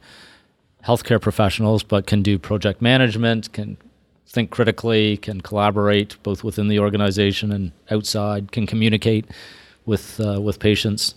healthcare 0.85 1.21
professionals, 1.29 1.83
but 1.83 2.07
can 2.07 2.21
do 2.23 2.39
project 2.39 2.83
management, 2.83 3.51
can 3.55 3.79
think 4.29 4.51
critically, 4.51 5.17
can 5.17 5.41
collaborate 5.41 6.23
both 6.23 6.45
within 6.45 6.69
the 6.69 6.79
organization 6.79 7.51
and 7.51 7.73
outside, 7.91 8.53
can 8.53 8.67
communicate 8.67 9.25
with 9.87 10.21
uh, 10.21 10.41
with 10.41 10.59
patients. 10.59 11.15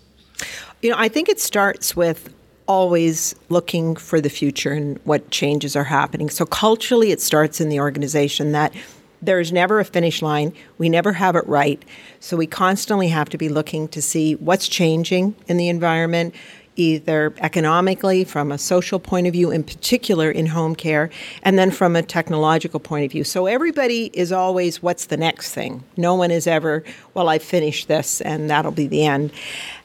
You 0.81 0.91
know, 0.91 0.95
I 0.97 1.09
think 1.09 1.27
it 1.27 1.39
starts 1.39 1.95
with 1.95 2.33
always 2.67 3.35
looking 3.49 3.95
for 3.95 4.21
the 4.21 4.29
future 4.29 4.71
and 4.71 4.99
what 5.03 5.31
changes 5.31 5.75
are 5.75 5.83
happening. 5.83 6.29
So 6.29 6.45
culturally, 6.45 7.11
it 7.11 7.19
starts 7.19 7.59
in 7.59 7.69
the 7.69 7.79
organization 7.79 8.51
that 8.53 8.73
There's 9.21 9.51
never 9.51 9.79
a 9.79 9.85
finish 9.85 10.21
line. 10.21 10.53
We 10.77 10.87
never 10.87 11.13
have 11.13 11.35
it 11.35 11.45
right. 11.45 11.83
So 12.19 12.37
we 12.37 12.47
constantly 12.47 13.09
have 13.09 13.29
to 13.29 13.37
be 13.37 13.49
looking 13.49 13.87
to 13.89 14.01
see 14.01 14.35
what's 14.35 14.67
changing 14.67 15.35
in 15.47 15.57
the 15.57 15.67
environment, 15.67 16.33
either 16.79 17.33
economically, 17.39 18.23
from 18.23 18.51
a 18.51 18.57
social 18.57 18.99
point 18.99 19.27
of 19.27 19.33
view, 19.33 19.51
in 19.51 19.63
particular 19.63 20.31
in 20.31 20.45
home 20.45 20.75
care, 20.75 21.09
and 21.43 21.57
then 21.59 21.71
from 21.71 21.95
a 21.95 22.01
technological 22.01 22.79
point 22.79 23.05
of 23.05 23.11
view. 23.11 23.23
So 23.23 23.45
everybody 23.45 24.09
is 24.13 24.31
always, 24.31 24.81
what's 24.81 25.05
the 25.05 25.17
next 25.17 25.53
thing? 25.53 25.83
No 25.97 26.15
one 26.15 26.31
is 26.31 26.47
ever, 26.47 26.83
well, 27.13 27.29
I 27.29 27.39
finished 27.39 27.87
this 27.87 28.21
and 28.21 28.49
that'll 28.49 28.71
be 28.71 28.87
the 28.87 29.05
end. 29.05 29.31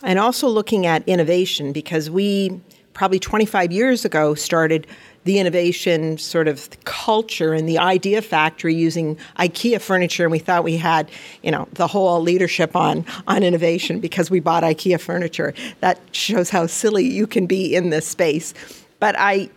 And 0.03 0.19
also 0.19 0.49
looking 0.49 0.87
at 0.87 1.07
innovation 1.09 1.73
because 1.73 2.11
we 2.11 2.61
probably 2.93 3.19
25 3.19 3.73
years 3.73 4.05
ago 4.05 4.35
started 4.35 4.87
the 5.25 5.39
innovation 5.39 6.19
sort 6.19 6.49
of 6.49 6.69
culture 6.85 7.53
and 7.53 7.69
the 7.69 7.79
idea 7.79 8.23
factory 8.23 8.75
using 8.75 9.17
IKEA 9.39 9.81
furniture, 9.81 10.25
and 10.25 10.33
we 10.33 10.39
thought 10.39 10.65
we 10.65 10.77
had, 10.77 11.11
you 11.43 11.51
know, 11.51 11.67
the 11.73 11.87
whole 11.87 12.21
leadership 12.21 12.77
on 12.77 13.05
on 13.27 13.43
innovation 13.43 14.01
because 14.01 14.31
we 14.31 14.41
bought 14.41 14.63
IKEA 14.63 15.01
furniture. 15.01 15.55
That 15.81 15.99
shows 16.13 16.51
how 16.51 16.67
silly 16.67 17.05
you 17.05 17.27
can 17.27 17.47
be 17.47 17.75
in 17.75 17.91
this 17.91 18.07
space. 18.07 18.55
But 19.01 19.17
I 19.19 19.51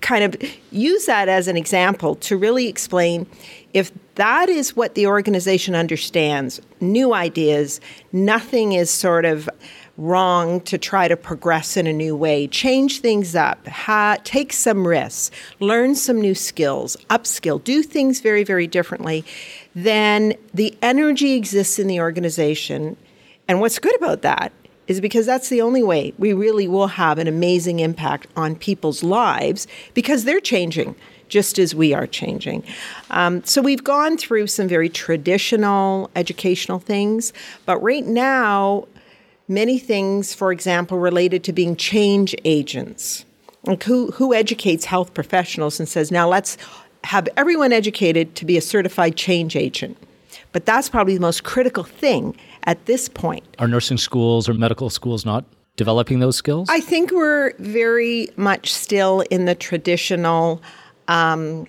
kind 0.00 0.24
of 0.24 0.36
use 0.70 1.06
that 1.06 1.28
as 1.28 1.48
an 1.48 1.56
example 1.56 2.16
to 2.16 2.36
really 2.36 2.68
explain 2.68 3.26
if 3.72 3.90
that 4.16 4.48
is 4.48 4.76
what 4.76 4.94
the 4.94 5.06
organization 5.06 5.74
understands, 5.74 6.60
new 6.80 7.14
ideas, 7.14 7.80
nothing 8.12 8.72
is 8.72 8.90
sort 8.90 9.24
of 9.24 9.48
wrong 9.98 10.60
to 10.62 10.78
try 10.78 11.06
to 11.06 11.16
progress 11.16 11.76
in 11.76 11.86
a 11.86 11.92
new 11.92 12.16
way, 12.16 12.46
change 12.48 13.00
things 13.00 13.36
up, 13.36 13.66
ha- 13.66 14.16
take 14.24 14.52
some 14.52 14.86
risks, 14.86 15.30
learn 15.60 15.94
some 15.94 16.20
new 16.20 16.34
skills, 16.34 16.96
upskill, 17.10 17.62
do 17.62 17.82
things 17.82 18.20
very, 18.20 18.42
very 18.42 18.66
differently, 18.66 19.24
then 19.74 20.34
the 20.54 20.76
energy 20.82 21.34
exists 21.34 21.78
in 21.78 21.86
the 21.86 22.00
organization. 22.00 22.96
And 23.48 23.60
what's 23.60 23.78
good 23.78 23.94
about 23.96 24.22
that 24.22 24.52
is 24.88 25.00
because 25.00 25.26
that's 25.26 25.48
the 25.48 25.60
only 25.60 25.82
way 25.82 26.12
we 26.18 26.32
really 26.32 26.66
will 26.66 26.88
have 26.88 27.18
an 27.18 27.28
amazing 27.28 27.80
impact 27.80 28.26
on 28.36 28.56
people's 28.56 29.02
lives 29.02 29.66
because 29.94 30.24
they're 30.24 30.40
changing 30.40 30.94
just 31.28 31.58
as 31.58 31.74
we 31.74 31.94
are 31.94 32.06
changing. 32.06 32.62
Um, 33.08 33.42
so 33.44 33.62
we've 33.62 33.82
gone 33.82 34.18
through 34.18 34.48
some 34.48 34.68
very 34.68 34.90
traditional 34.90 36.10
educational 36.14 36.78
things, 36.78 37.32
but 37.64 37.78
right 37.78 38.04
now 38.04 38.86
many 39.48 39.78
things, 39.78 40.34
for 40.34 40.52
example, 40.52 40.98
related 40.98 41.44
to 41.44 41.52
being 41.52 41.76
change 41.76 42.34
agents. 42.44 43.24
Like 43.64 43.82
who, 43.84 44.10
who 44.12 44.34
educates 44.34 44.84
health 44.84 45.14
professionals 45.14 45.78
and 45.78 45.88
says, 45.88 46.10
now 46.10 46.28
let's 46.28 46.56
have 47.04 47.28
everyone 47.36 47.72
educated 47.72 48.34
to 48.36 48.44
be 48.44 48.56
a 48.56 48.60
certified 48.60 49.16
change 49.16 49.56
agent? 49.56 49.96
But 50.52 50.66
that's 50.66 50.88
probably 50.88 51.14
the 51.14 51.20
most 51.20 51.44
critical 51.44 51.84
thing 51.84 52.36
at 52.64 52.84
this 52.86 53.08
point. 53.08 53.44
Are 53.58 53.68
nursing 53.68 53.98
schools 53.98 54.48
or 54.48 54.54
medical 54.54 54.90
schools 54.90 55.24
not 55.24 55.44
developing 55.76 56.20
those 56.20 56.36
skills? 56.36 56.68
I 56.70 56.80
think 56.80 57.10
we're 57.10 57.54
very 57.58 58.28
much 58.36 58.72
still 58.72 59.20
in 59.30 59.46
the 59.46 59.54
traditional 59.54 60.62
um, 61.08 61.66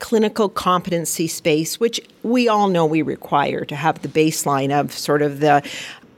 clinical 0.00 0.48
competency 0.48 1.26
space, 1.26 1.78
which 1.78 2.00
we 2.22 2.48
all 2.48 2.68
know 2.68 2.84
we 2.84 3.02
require 3.02 3.64
to 3.64 3.76
have 3.76 4.02
the 4.02 4.08
baseline 4.08 4.70
of 4.70 4.92
sort 4.92 5.22
of 5.22 5.40
the 5.40 5.62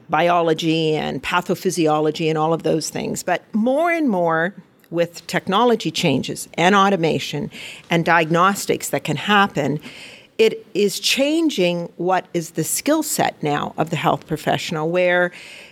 biology 0.09 0.95
and 0.95 1.21
pathophysiology 1.21 2.29
and 2.29 2.37
all 2.37 2.53
of 2.53 2.63
those 2.63 2.89
things. 2.89 3.23
But 3.23 3.43
more 3.53 3.91
and 3.91 4.09
more, 4.09 4.53
with 4.89 5.25
technology 5.27 5.91
changes 5.91 6.47
and 6.53 6.75
automation 6.75 7.51
and 7.89 8.05
diagnostics 8.05 8.89
that 8.89 9.03
can 9.03 9.17
happen, 9.17 9.79
it 10.37 10.65
is 10.73 10.99
changing 10.99 11.91
what 11.97 12.27
is 12.33 12.51
the 12.51 12.63
skill 12.63 13.03
set 13.03 13.41
now 13.41 13.73
of 13.77 13.89
the 13.89 13.95
health 13.95 14.27
professional, 14.27 14.89
where 14.89 15.31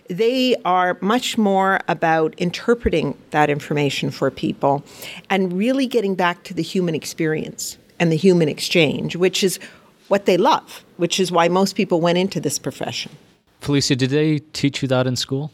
they 0.10 0.56
are 0.66 0.98
much 1.02 1.38
more 1.38 1.80
about 1.88 2.34
interpreting 2.38 3.18
that 3.32 3.50
information 3.50 4.12
for 4.12 4.30
people 4.32 4.84
and 5.30 5.54
really 5.54 5.88
getting 5.88 6.16
back 6.16 6.44
to 6.44 6.54
the 6.54 6.64
human 6.64 6.96
experience 6.96 7.78
and 8.00 8.12
the 8.12 8.18
human 8.18 8.50
exchange, 8.50 9.16
which 9.16 9.44
is 9.44 9.60
what 10.08 10.26
they 10.26 10.38
love, 10.38 10.84
which 10.98 11.20
is 11.20 11.32
why 11.32 11.48
most 11.48 11.76
people 11.76 12.02
went 12.02 12.18
into 12.18 12.40
this 12.40 12.60
profession. 12.60 13.12
Felicia, 13.60 13.96
did 13.96 14.10
they 14.10 14.40
teach 14.54 14.82
you 14.82 14.88
that 14.88 15.08
in 15.08 15.16
school? 15.16 15.52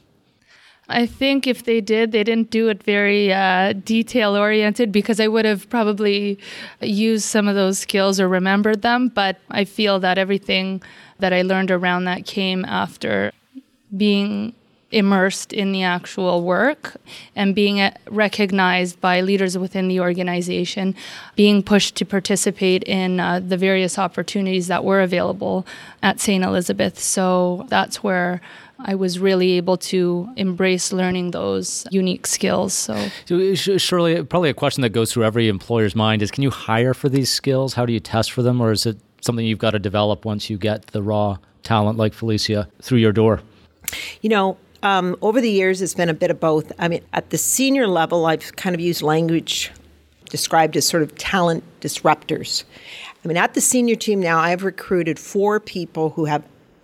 I 0.89 1.05
think 1.05 1.48
if 1.48 1.63
they 1.63 1.79
did, 1.79 2.12
they 2.12 2.24
didn't 2.24 2.51
do 2.51 2.67
it 2.67 2.84
very 2.84 3.31
uh, 3.31 3.74
detail 3.74 4.36
oriented 4.36 4.91
because 4.91 5.20
I 5.22 5.27
would 5.27 5.46
have 5.46 5.70
probably 5.70 6.38
used 6.81 7.24
some 7.24 7.48
of 7.48 7.55
those 7.55 7.79
skills 7.79 8.20
or 8.20 8.27
remembered 8.27 8.81
them. 8.81 9.08
But 9.08 9.39
I 9.50 9.63
feel 9.63 10.00
that 10.01 10.17
everything 10.17 10.84
that 11.20 11.31
I 11.31 11.43
learned 11.43 11.72
around 11.72 12.05
that 12.05 12.25
came 12.25 12.65
after 12.65 13.31
being 13.96 14.53
immersed 14.91 15.53
in 15.53 15.71
the 15.71 15.83
actual 15.83 16.43
work 16.43 16.98
and 17.36 17.55
being 17.55 17.79
uh, 17.79 17.91
recognized 18.10 19.00
by 19.00 19.21
leaders 19.21 19.57
within 19.57 19.88
the 19.88 20.00
organization, 20.00 20.95
being 21.36 21.63
pushed 21.63 21.95
to 21.95 22.05
participate 22.05 22.83
in 22.83 23.19
uh, 23.19 23.39
the 23.39 23.57
various 23.57 23.98
opportunities 23.98 24.67
that 24.67 24.83
were 24.83 25.01
available 25.01 25.65
at 26.03 26.19
St. 26.19 26.43
Elizabeth. 26.43 27.00
So 27.00 27.65
that's 27.69 28.03
where 28.03 28.41
I 28.83 28.95
was 28.95 29.19
really 29.19 29.51
able 29.53 29.77
to 29.77 30.29
embrace 30.36 30.91
learning 30.91 31.31
those 31.31 31.86
unique 31.91 32.25
skills. 32.25 32.74
So, 32.74 32.95
so 33.25 33.36
Shirlee, 33.36 34.27
probably 34.27 34.50
a 34.50 34.53
question 34.53 34.81
that 34.81 34.89
goes 34.89 35.13
through 35.13 35.24
every 35.24 35.48
employer's 35.48 35.95
mind 35.95 36.21
is: 36.21 36.31
Can 36.31 36.43
you 36.43 36.50
hire 36.50 36.93
for 36.93 37.07
these 37.07 37.31
skills? 37.31 37.75
How 37.75 37.86
do 37.86 37.93
you 37.93 38.00
test 38.00 38.31
for 38.31 38.41
them, 38.41 38.60
or 38.60 38.71
is 38.71 38.86
it 38.86 38.98
something 39.21 39.45
you've 39.45 39.60
got 39.60 39.71
to 39.71 39.79
develop 39.79 40.25
once 40.25 40.50
you 40.50 40.57
get 40.57 40.88
the 40.88 41.03
raw 41.03 41.38
talent 41.63 41.98
like 41.98 42.13
Felicia 42.13 42.67
through 42.81 42.98
your 42.98 43.12
door? 43.12 43.41
You 44.21 44.29
know, 44.29 44.57
um, 44.84 45.16
over 45.22 45.42
the 45.42 45.50
years, 45.50 45.82
it's 45.82 45.94
been 45.94 46.10
a 46.10 46.14
bit 46.14 46.32
of 46.32 46.40
both. 46.40 46.72
I 46.80 46.88
mean, 46.88 47.02
at 47.14 47.30
the 47.30 47.38
senior 47.38 47.88
level, 47.88 48.26
I've 48.26 48.56
kind 48.56 48.74
of 48.76 48.80
used 48.80 49.02
language 49.02 49.72
described 50.30 50.78
as 50.78 50.88
sort 50.88 51.04
of 51.04 51.16
talent 51.18 51.64
disruptors. 51.82 52.64
I 53.24 53.28
mean, 53.28 53.38
at 53.38 53.54
the 53.54 53.62
senior 53.62 53.96
team 53.96 54.20
now, 54.20 54.40
I've 54.40 54.64
recruited 54.64 55.20
four 55.20 55.60
people 55.60 56.12
who 56.12 56.26
have 56.26 56.44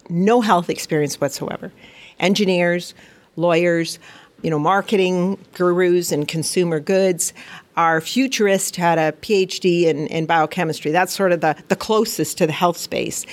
no 0.10 0.42
health 0.42 0.70
experience 0.70 1.20
whatsoever 1.20 1.72
engineers, 2.20 2.96
lawyers, 3.36 4.00
you 4.42 4.50
know, 4.50 4.60
marketing 4.60 5.38
gurus 5.54 6.12
and 6.12 6.28
consumer 6.28 6.80
goods. 6.80 7.34
Our 7.76 8.02
futurist 8.02 8.76
had 8.76 8.98
a 8.98 9.12
PhD 9.12 9.84
in, 9.84 10.08
in 10.08 10.26
biochemistry. 10.26 10.92
That's 10.92 11.14
sort 11.14 11.32
of 11.32 11.42
the, 11.42 11.56
the 11.68 11.76
closest 11.76 12.38
to 12.40 12.48
the 12.48 12.54
health 12.54 12.78
space. 12.78 13.26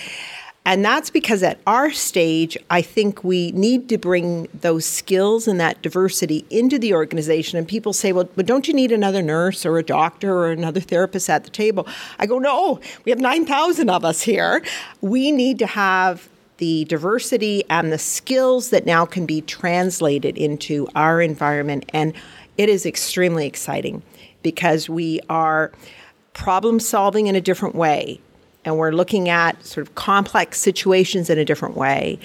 And 0.67 0.83
that's 0.83 1.11
because 1.11 1.43
at 1.43 1.61
our 1.67 1.91
stage, 1.91 2.57
I 2.71 2.81
think 2.81 3.23
we 3.23 3.53
need 3.53 3.87
to 3.91 3.99
bring 3.99 4.49
those 4.55 4.87
skills 4.87 5.47
and 5.47 5.61
that 5.61 5.83
diversity 5.83 6.47
into 6.49 6.79
the 6.79 6.95
organization. 6.95 7.59
And 7.59 7.69
people 7.69 7.93
say, 7.93 8.13
well, 8.13 8.29
but 8.35 8.47
don't 8.47 8.67
you 8.67 8.73
need 8.73 8.91
another 8.91 9.21
nurse 9.21 9.67
or 9.67 9.77
a 9.77 9.83
doctor 9.83 10.35
or 10.35 10.51
another 10.51 10.81
therapist 10.81 11.29
at 11.29 11.45
the 11.45 11.51
table? 11.51 11.87
I 12.19 12.25
go, 12.25 12.39
no, 12.39 12.81
we 13.05 13.11
have 13.11 13.21
9,000 13.21 13.91
of 13.91 14.07
us 14.07 14.23
here. 14.23 14.63
We 15.03 15.33
need 15.33 15.59
to 15.59 15.67
have 15.67 16.31
the 16.57 16.87
diversity 16.87 17.65
and 17.69 17.93
the 17.93 17.99
skills 17.99 18.71
that 18.71 18.87
now 18.87 19.05
can 19.05 19.27
be 19.27 19.43
translated 19.43 20.39
into 20.39 20.89
our 20.95 21.21
environment. 21.21 21.85
And 21.93 22.15
it 22.57 22.71
is 22.71 22.87
extremely 22.87 23.47
exciting 23.47 24.03
because 24.43 24.89
we 24.89 25.21
are 25.29 25.73
problem 26.33 26.81
solving 26.81 27.27
in 27.27 27.37
a 27.37 27.41
different 27.41 27.75
way 27.75 28.21
and 28.65 28.79
we're 28.79 28.93
looking 28.93 29.29
at 29.29 29.65
sort 29.65 29.87
of 29.87 29.95
complex 29.95 30.61
situations 30.61 31.31
in 31.31 31.39
a 31.39 31.45
different 31.45 31.77
way. 31.77 32.19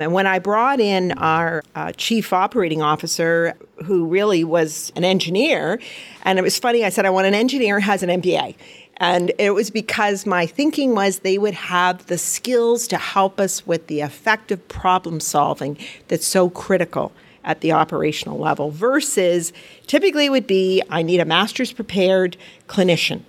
And 0.00 0.12
when 0.12 0.26
I 0.26 0.38
brought 0.38 0.80
in 0.80 1.12
our 1.12 1.62
uh, 1.74 1.92
chief 1.92 2.32
operating 2.32 2.82
officer, 2.82 3.54
who 3.84 4.06
really 4.06 4.44
was 4.44 4.92
an 4.96 5.04
engineer, 5.04 5.80
and 6.22 6.38
it 6.38 6.42
was 6.42 6.58
funny, 6.58 6.84
I 6.84 6.88
said, 6.88 7.06
I 7.06 7.10
want 7.10 7.26
an 7.26 7.34
engineer 7.34 7.80
who 7.80 7.86
has 7.86 8.02
an 8.02 8.10
MBA. 8.10 8.56
And 8.98 9.32
it 9.38 9.50
was 9.50 9.70
because 9.70 10.26
my 10.26 10.46
thinking 10.46 10.94
was 10.94 11.20
they 11.20 11.38
would 11.38 11.54
have 11.54 12.06
the 12.06 12.18
skills 12.18 12.86
to 12.88 12.96
help 12.96 13.40
us 13.40 13.66
with 13.66 13.86
the 13.86 14.00
effective 14.00 14.66
problem 14.68 15.20
solving 15.20 15.76
that's 16.08 16.26
so 16.26 16.50
critical 16.50 17.12
at 17.44 17.60
the 17.60 17.72
operational 17.72 18.38
level 18.38 18.70
versus 18.70 19.52
typically 19.86 20.28
would 20.30 20.46
be 20.46 20.82
I 20.90 21.02
need 21.02 21.20
a 21.20 21.24
master's 21.24 21.72
prepared 21.72 22.36
clinician 22.68 23.22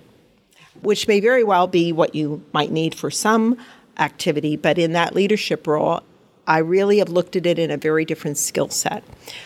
which 0.82 1.08
may 1.08 1.20
very 1.20 1.44
well 1.44 1.66
be 1.66 1.92
what 1.92 2.14
you 2.14 2.42
might 2.52 2.70
need 2.70 2.94
for 2.94 3.10
some 3.10 3.56
activity, 3.98 4.56
but 4.56 4.78
in 4.78 4.92
that 4.92 5.14
leadership 5.14 5.66
role, 5.66 6.02
I 6.46 6.58
really 6.58 6.98
have 6.98 7.08
looked 7.08 7.34
at 7.36 7.46
it 7.46 7.58
in 7.58 7.70
a 7.70 7.76
very 7.76 8.04
different 8.04 8.38
skill 8.38 8.68
set. 8.68 9.02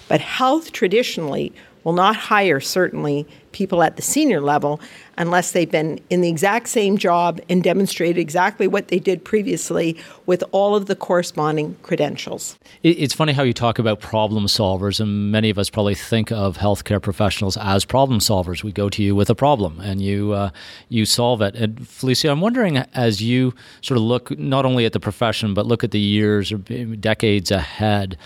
But 0.09 0.21
health 0.21 0.73
traditionally 0.73 1.53
will 1.83 1.93
not 1.95 2.17
hire, 2.17 2.61
certainly, 2.61 3.27
people 3.53 3.83
at 3.83 3.97
the 3.97 4.03
senior 4.03 4.41
level 4.41 4.81
unless 5.19 5.53
they've 5.53 5.71
been 5.71 6.01
in 6.09 6.23
the 6.23 6.29
exact 6.29 6.69
same 6.69 6.97
job 6.97 7.41
and 7.49 7.63
demonstrated 7.63 8.19
exactly 8.19 8.67
what 8.67 8.89
they 8.89 8.99
did 8.99 9.25
previously 9.25 9.97
with 10.27 10.43
all 10.53 10.75
of 10.75 10.87
the 10.87 10.97
corresponding 10.97 11.77
credentials. 11.83 12.59
It's 12.83 13.15
funny 13.15 13.33
how 13.33 13.43
you 13.43 13.53
talk 13.53 13.79
about 13.79 14.01
problem 14.01 14.47
solvers, 14.47 14.99
and 14.99 15.31
many 15.31 15.51
of 15.51 15.59
us 15.59 15.69
probably 15.69 15.95
think 15.95 16.33
of 16.33 16.57
healthcare 16.57 17.03
professionals 17.03 17.57
as 17.59 17.85
problem 17.85 18.19
solvers. 18.21 18.65
We 18.65 18.73
go 18.73 18.89
to 18.89 19.03
you 19.03 19.15
with 19.15 19.29
a 19.29 19.35
problem 19.35 19.81
and 19.81 20.01
you 20.01 20.33
uh, 20.33 20.51
you 20.89 21.05
solve 21.05 21.43
it. 21.43 21.55
And 21.55 21.87
Felicia, 21.87 22.31
I'm 22.31 22.41
wondering 22.41 22.79
as 22.79 23.23
you 23.23 23.53
sort 23.83 23.99
of 23.99 24.05
look 24.05 24.37
not 24.39 24.65
only 24.65 24.87
at 24.87 24.93
the 24.93 25.01
profession 25.01 25.53
but 25.55 25.67
look 25.67 25.85
at 25.85 25.91
the 25.91 26.01
years 26.01 26.51
or 26.51 26.59
decades 26.59 27.51
ahead 27.51 28.17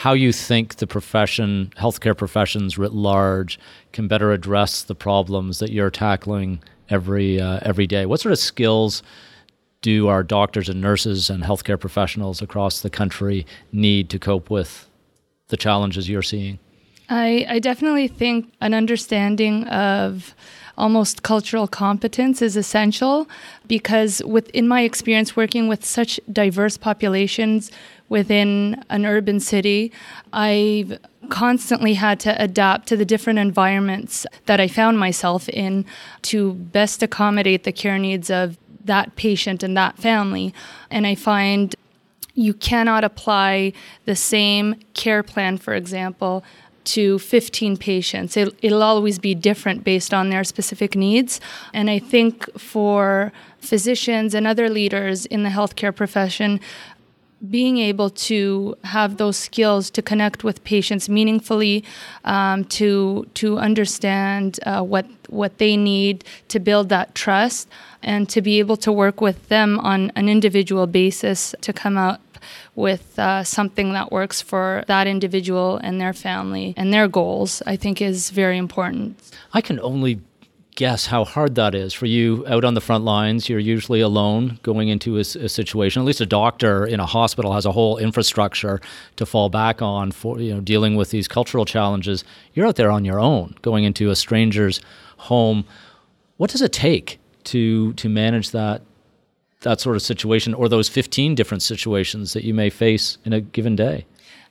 how 0.00 0.14
you 0.14 0.32
think 0.32 0.76
the 0.76 0.86
profession, 0.86 1.70
healthcare 1.76 2.16
professions 2.16 2.78
writ 2.78 2.94
large, 2.94 3.58
can 3.92 4.08
better 4.08 4.32
address 4.32 4.82
the 4.82 4.94
problems 4.94 5.58
that 5.58 5.72
you're 5.72 5.90
tackling 5.90 6.58
every 6.88 7.38
uh, 7.38 7.58
every 7.60 7.86
day. 7.86 8.06
What 8.06 8.18
sort 8.18 8.32
of 8.32 8.38
skills 8.38 9.02
do 9.82 10.08
our 10.08 10.22
doctors 10.22 10.70
and 10.70 10.80
nurses 10.80 11.28
and 11.28 11.44
healthcare 11.44 11.78
professionals 11.78 12.40
across 12.40 12.80
the 12.80 12.88
country 12.88 13.44
need 13.72 14.08
to 14.08 14.18
cope 14.18 14.48
with 14.48 14.88
the 15.48 15.58
challenges 15.58 16.08
you're 16.08 16.22
seeing? 16.22 16.58
I, 17.10 17.44
I 17.46 17.58
definitely 17.58 18.08
think 18.08 18.50
an 18.62 18.72
understanding 18.72 19.64
of 19.68 20.34
almost 20.78 21.22
cultural 21.22 21.68
competence 21.68 22.40
is 22.40 22.56
essential 22.56 23.28
because 23.66 24.22
with 24.24 24.48
in 24.50 24.66
my 24.66 24.80
experience 24.80 25.36
working 25.36 25.68
with 25.68 25.84
such 25.84 26.18
diverse 26.32 26.78
populations 26.78 27.70
within 28.10 28.84
an 28.90 29.06
urban 29.06 29.40
city, 29.40 29.90
I've 30.34 30.98
constantly 31.30 31.94
had 31.94 32.20
to 32.20 32.42
adapt 32.42 32.88
to 32.88 32.96
the 32.96 33.04
different 33.06 33.38
environments 33.38 34.26
that 34.44 34.60
I 34.60 34.68
found 34.68 34.98
myself 34.98 35.48
in 35.48 35.86
to 36.22 36.54
best 36.54 37.02
accommodate 37.02 37.64
the 37.64 37.72
care 37.72 37.98
needs 37.98 38.28
of 38.28 38.58
that 38.84 39.16
patient 39.16 39.62
and 39.62 39.76
that 39.76 39.96
family. 39.96 40.52
And 40.90 41.06
I 41.06 41.14
find 41.14 41.74
you 42.34 42.52
cannot 42.52 43.04
apply 43.04 43.72
the 44.04 44.16
same 44.16 44.74
care 44.94 45.22
plan, 45.22 45.56
for 45.56 45.74
example, 45.74 46.44
to 46.82 47.18
15 47.18 47.76
patients. 47.76 48.36
It, 48.36 48.60
will 48.62 48.82
always 48.82 49.18
be 49.18 49.34
different 49.34 49.84
based 49.84 50.14
on 50.14 50.30
their 50.30 50.44
specific 50.44 50.96
needs. 50.96 51.40
And 51.72 51.90
I 51.90 51.98
think 51.98 52.50
for 52.58 53.32
physicians 53.60 54.34
and 54.34 54.46
other 54.46 54.68
leaders 54.68 55.26
in 55.26 55.42
the 55.42 55.50
healthcare 55.50 55.94
profession, 55.94 56.58
being 57.48 57.78
able 57.78 58.10
to 58.10 58.76
have 58.84 59.16
those 59.16 59.36
skills 59.36 59.90
to 59.90 60.02
connect 60.02 60.44
with 60.44 60.62
patients 60.64 61.08
meaningfully, 61.08 61.84
um, 62.24 62.64
to 62.64 63.26
to 63.34 63.58
understand 63.58 64.60
uh, 64.66 64.82
what 64.82 65.06
what 65.28 65.58
they 65.58 65.76
need 65.76 66.24
to 66.48 66.58
build 66.58 66.88
that 66.88 67.14
trust, 67.14 67.68
and 68.02 68.28
to 68.28 68.42
be 68.42 68.58
able 68.58 68.76
to 68.76 68.92
work 68.92 69.20
with 69.20 69.48
them 69.48 69.78
on 69.80 70.10
an 70.16 70.28
individual 70.28 70.86
basis 70.86 71.54
to 71.60 71.72
come 71.72 71.96
out 71.96 72.20
with 72.74 73.18
uh, 73.18 73.44
something 73.44 73.92
that 73.92 74.10
works 74.10 74.40
for 74.40 74.84
that 74.86 75.06
individual 75.06 75.76
and 75.78 76.00
their 76.00 76.12
family 76.12 76.74
and 76.76 76.92
their 76.92 77.08
goals, 77.08 77.62
I 77.66 77.76
think 77.76 78.00
is 78.00 78.30
very 78.30 78.56
important. 78.56 79.18
I 79.52 79.60
can 79.60 79.78
only 79.80 80.20
guess 80.80 81.04
how 81.04 81.26
hard 81.26 81.56
that 81.56 81.74
is 81.74 81.92
for 81.92 82.06
you 82.06 82.42
out 82.48 82.64
on 82.64 82.72
the 82.72 82.80
front 82.80 83.04
lines. 83.04 83.50
You're 83.50 83.58
usually 83.58 84.00
alone 84.00 84.58
going 84.62 84.88
into 84.88 85.16
a, 85.16 85.20
a, 85.20 85.46
situation. 85.46 86.00
At 86.00 86.06
least 86.06 86.22
a 86.22 86.26
doctor 86.26 86.86
in 86.86 87.00
a 87.00 87.04
hospital 87.04 87.52
has 87.52 87.66
a 87.66 87.72
whole 87.72 87.98
infrastructure 87.98 88.80
to 89.16 89.26
fall 89.26 89.50
back 89.50 89.82
on 89.82 90.10
for 90.10 90.40
you 90.40 90.54
know 90.54 90.62
dealing 90.62 90.96
with 90.96 91.10
these 91.10 91.28
cultural 91.28 91.66
challenges. 91.66 92.24
You're 92.54 92.66
out 92.66 92.76
there 92.76 92.90
on 92.90 93.04
your 93.04 93.20
own, 93.20 93.56
going 93.60 93.84
into 93.84 94.08
a 94.08 94.16
stranger's 94.16 94.80
home. 95.18 95.66
What 96.38 96.48
does 96.48 96.62
it 96.62 96.72
take 96.72 97.18
to 97.44 97.92
to 97.92 98.08
manage 98.08 98.52
that 98.52 98.80
that 99.60 99.82
sort 99.82 99.96
of 99.96 100.02
situation, 100.02 100.54
or 100.54 100.66
those 100.66 100.88
15 100.88 101.34
different 101.34 101.62
situations 101.62 102.32
that 102.32 102.42
you 102.42 102.54
may 102.54 102.70
face 102.70 103.18
in 103.26 103.34
a 103.34 103.42
given 103.42 103.76
day? 103.76 104.06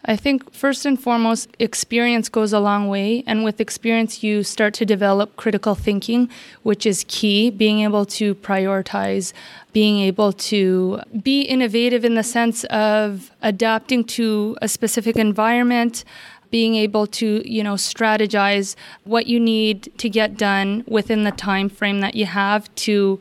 I 0.06 0.15
think 0.15 0.53
first 0.53 0.86
and 0.86 1.00
foremost, 1.00 1.50
experience 1.60 2.29
goes 2.29 2.53
a 2.53 2.60
long 2.60 2.88
way. 2.88 3.24
And 3.27 3.44
with 3.44 3.60
experience, 3.60 4.24
you 4.24 4.44
start 4.44 4.74
to 4.75 4.86
develop 4.86 5.36
critical 5.36 5.75
thinking, 5.75 6.29
which 6.63 6.86
is 6.86 7.03
key. 7.08 7.50
Being 7.50 7.82
able 7.82 8.06
to 8.06 8.36
prioritize, 8.36 9.34
being 9.74 10.00
able 10.00 10.32
to 10.34 11.01
be 11.22 11.41
innovative 11.41 12.06
in 12.06 12.15
the 12.15 12.24
sense 12.24 12.63
of 12.65 13.32
adapting 13.41 14.06
to 14.06 14.58
a 14.62 14.70
specific 14.70 15.18
environment, 15.18 16.06
being 16.50 16.75
able 16.75 17.06
to 17.06 17.44
you 17.48 17.63
know 17.63 17.75
strategize 17.75 18.75
what 19.03 19.27
you 19.27 19.39
need 19.39 19.91
to 19.98 20.10
get 20.10 20.38
done 20.38 20.84
within 20.88 21.24
the 21.24 21.32
time 21.32 21.70
frame 21.70 22.00
that 22.00 22.15
you 22.15 22.25
have 22.25 22.74
to 22.75 23.20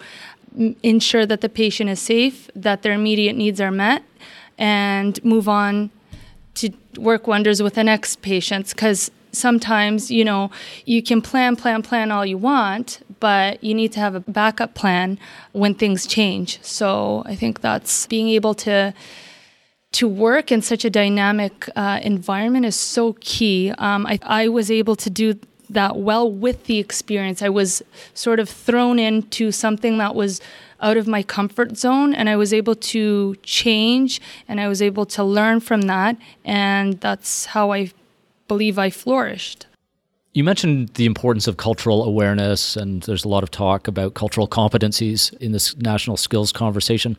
ensure 0.82 1.26
that 1.26 1.40
the 1.40 1.48
patient 1.48 1.90
is 1.90 2.00
safe 2.00 2.50
that 2.54 2.82
their 2.82 2.92
immediate 2.92 3.36
needs 3.36 3.60
are 3.60 3.70
met 3.70 4.02
and 4.56 5.22
move 5.22 5.48
on 5.48 5.90
to 6.60 6.72
work 6.98 7.26
wonders 7.26 7.62
with 7.62 7.74
the 7.74 7.84
next 7.84 8.22
patients 8.22 8.72
because 8.72 9.10
sometimes 9.32 10.10
you 10.10 10.24
know 10.24 10.50
you 10.84 11.02
can 11.02 11.20
plan 11.20 11.54
plan 11.54 11.82
plan 11.82 12.10
all 12.10 12.24
you 12.24 12.38
want 12.38 13.00
but 13.20 13.62
you 13.62 13.74
need 13.74 13.92
to 13.92 14.00
have 14.00 14.14
a 14.14 14.20
backup 14.20 14.74
plan 14.74 15.18
when 15.52 15.74
things 15.74 16.06
change. 16.06 16.58
So 16.62 17.22
i 17.26 17.34
think 17.34 17.60
that's 17.60 18.06
being 18.06 18.28
able 18.28 18.54
to 18.66 18.94
to 19.90 20.06
work 20.06 20.52
in 20.52 20.60
such 20.62 20.84
a 20.84 20.90
dynamic 20.90 21.68
uh, 21.74 21.98
environment 22.02 22.66
is 22.66 22.76
so 22.76 23.14
key. 23.20 23.72
Um, 23.78 24.06
I, 24.06 24.18
I 24.22 24.48
was 24.48 24.70
able 24.70 24.96
to 24.96 25.08
do 25.08 25.38
that 25.70 25.96
well 25.96 26.30
with 26.30 26.64
the 26.64 26.78
experience. 26.78 27.42
I 27.42 27.48
was 27.48 27.82
sort 28.14 28.40
of 28.40 28.48
thrown 28.48 28.98
into 28.98 29.50
something 29.50 29.98
that 29.98 30.14
was 30.14 30.40
out 30.80 30.96
of 30.96 31.06
my 31.06 31.22
comfort 31.22 31.76
zone 31.76 32.14
and 32.14 32.28
I 32.28 32.36
was 32.36 32.52
able 32.52 32.74
to 32.74 33.36
change 33.42 34.20
and 34.46 34.60
I 34.60 34.68
was 34.68 34.80
able 34.80 35.06
to 35.06 35.24
learn 35.24 35.60
from 35.60 35.82
that. 35.82 36.16
And 36.44 37.00
that's 37.00 37.46
how 37.46 37.72
I 37.72 37.92
believe 38.46 38.78
I 38.78 38.90
flourished. 38.90 39.66
You 40.34 40.44
mentioned 40.44 40.90
the 40.94 41.06
importance 41.06 41.48
of 41.48 41.56
cultural 41.56 42.04
awareness, 42.04 42.76
and 42.76 43.02
there's 43.02 43.24
a 43.24 43.28
lot 43.28 43.42
of 43.42 43.50
talk 43.50 43.88
about 43.88 44.14
cultural 44.14 44.46
competencies 44.46 45.36
in 45.38 45.52
this 45.52 45.76
national 45.78 46.16
skills 46.16 46.52
conversation. 46.52 47.16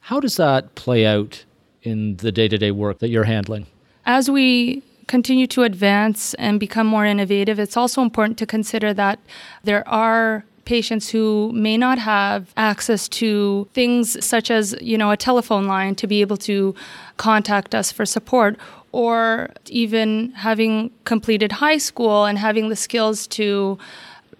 How 0.00 0.20
does 0.20 0.36
that 0.36 0.74
play 0.74 1.06
out 1.06 1.44
in 1.82 2.16
the 2.16 2.30
day 2.30 2.48
to 2.48 2.58
day 2.58 2.70
work 2.70 2.98
that 2.98 3.08
you're 3.08 3.24
handling? 3.24 3.66
As 4.04 4.30
we 4.30 4.82
continue 5.06 5.46
to 5.46 5.62
advance 5.62 6.34
and 6.34 6.60
become 6.60 6.86
more 6.86 7.06
innovative, 7.06 7.58
it's 7.58 7.76
also 7.76 8.02
important 8.02 8.36
to 8.38 8.46
consider 8.46 8.92
that 8.94 9.18
there 9.64 9.86
are 9.88 10.44
patients 10.70 11.08
who 11.10 11.50
may 11.52 11.76
not 11.76 11.98
have 11.98 12.54
access 12.56 13.08
to 13.08 13.68
things 13.74 14.24
such 14.24 14.52
as, 14.52 14.72
you 14.80 14.96
know, 14.96 15.10
a 15.10 15.16
telephone 15.16 15.66
line 15.66 15.96
to 15.96 16.06
be 16.06 16.20
able 16.20 16.36
to 16.36 16.72
contact 17.16 17.74
us 17.74 17.90
for 17.90 18.06
support 18.06 18.56
or 18.92 19.50
even 19.66 20.30
having 20.36 20.92
completed 21.04 21.50
high 21.50 21.76
school 21.76 22.24
and 22.24 22.38
having 22.38 22.68
the 22.68 22.76
skills 22.76 23.26
to 23.26 23.76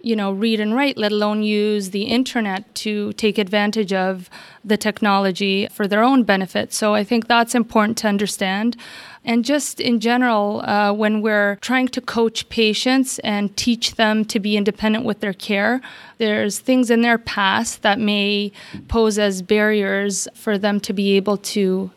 you 0.03 0.15
know 0.15 0.31
read 0.31 0.59
and 0.59 0.75
write 0.75 0.97
let 0.97 1.11
alone 1.11 1.43
use 1.43 1.91
the 1.91 2.03
internet 2.03 2.73
to 2.75 3.13
take 3.13 3.37
advantage 3.37 3.93
of 3.93 4.29
the 4.63 4.77
technology 4.77 5.67
for 5.67 5.87
their 5.87 6.03
own 6.03 6.23
benefit 6.23 6.73
so 6.73 6.93
i 6.93 7.03
think 7.03 7.27
that's 7.27 7.55
important 7.55 7.97
to 7.97 8.07
understand 8.07 8.77
and 9.23 9.45
just 9.45 9.79
in 9.79 9.99
general, 9.99 10.61
uh, 10.61 10.91
when 10.93 11.21
we're 11.21 11.57
trying 11.57 11.87
to 11.89 12.01
coach 12.01 12.49
patients 12.49 13.19
and 13.19 13.55
teach 13.55 13.95
them 13.95 14.25
to 14.25 14.39
be 14.39 14.57
independent 14.57 15.05
with 15.05 15.19
their 15.19 15.33
care, 15.33 15.79
there's 16.17 16.57
things 16.57 16.89
in 16.89 17.01
their 17.01 17.19
past 17.19 17.83
that 17.83 17.99
may 17.99 18.51
pose 18.87 19.19
as 19.19 19.43
barriers 19.43 20.27
for 20.33 20.57
them 20.57 20.79
to 20.79 20.93
be 20.93 21.15
able 21.15 21.37
to 21.37 21.91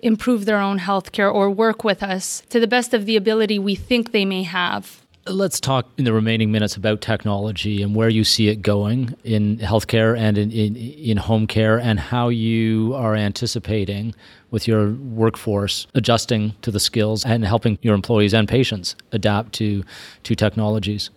improve 0.00 0.46
their 0.46 0.58
own 0.58 0.78
health 0.78 1.12
care 1.12 1.30
or 1.30 1.50
work 1.50 1.84
with 1.84 2.02
us 2.02 2.42
to 2.48 2.58
the 2.58 2.66
best 2.66 2.94
of 2.94 3.04
the 3.04 3.16
ability 3.16 3.58
we 3.58 3.74
think 3.74 4.12
they 4.12 4.24
may 4.24 4.42
have. 4.42 4.99
Let's 5.26 5.60
talk 5.60 5.86
in 5.98 6.04
the 6.04 6.14
remaining 6.14 6.50
minutes 6.50 6.76
about 6.76 7.02
technology 7.02 7.82
and 7.82 7.94
where 7.94 8.08
you 8.08 8.24
see 8.24 8.48
it 8.48 8.62
going 8.62 9.14
in 9.22 9.58
healthcare 9.58 10.18
and 10.18 10.38
in, 10.38 10.50
in, 10.50 10.76
in 10.76 11.18
home 11.18 11.46
care, 11.46 11.78
and 11.78 12.00
how 12.00 12.30
you 12.30 12.94
are 12.94 13.14
anticipating 13.14 14.14
with 14.50 14.66
your 14.66 14.92
workforce 14.92 15.86
adjusting 15.94 16.54
to 16.62 16.70
the 16.70 16.80
skills 16.80 17.26
and 17.26 17.44
helping 17.44 17.78
your 17.82 17.94
employees 17.94 18.32
and 18.32 18.48
patients 18.48 18.96
adapt 19.12 19.52
to, 19.52 19.84
to 20.22 20.34
technologies. 20.34 21.10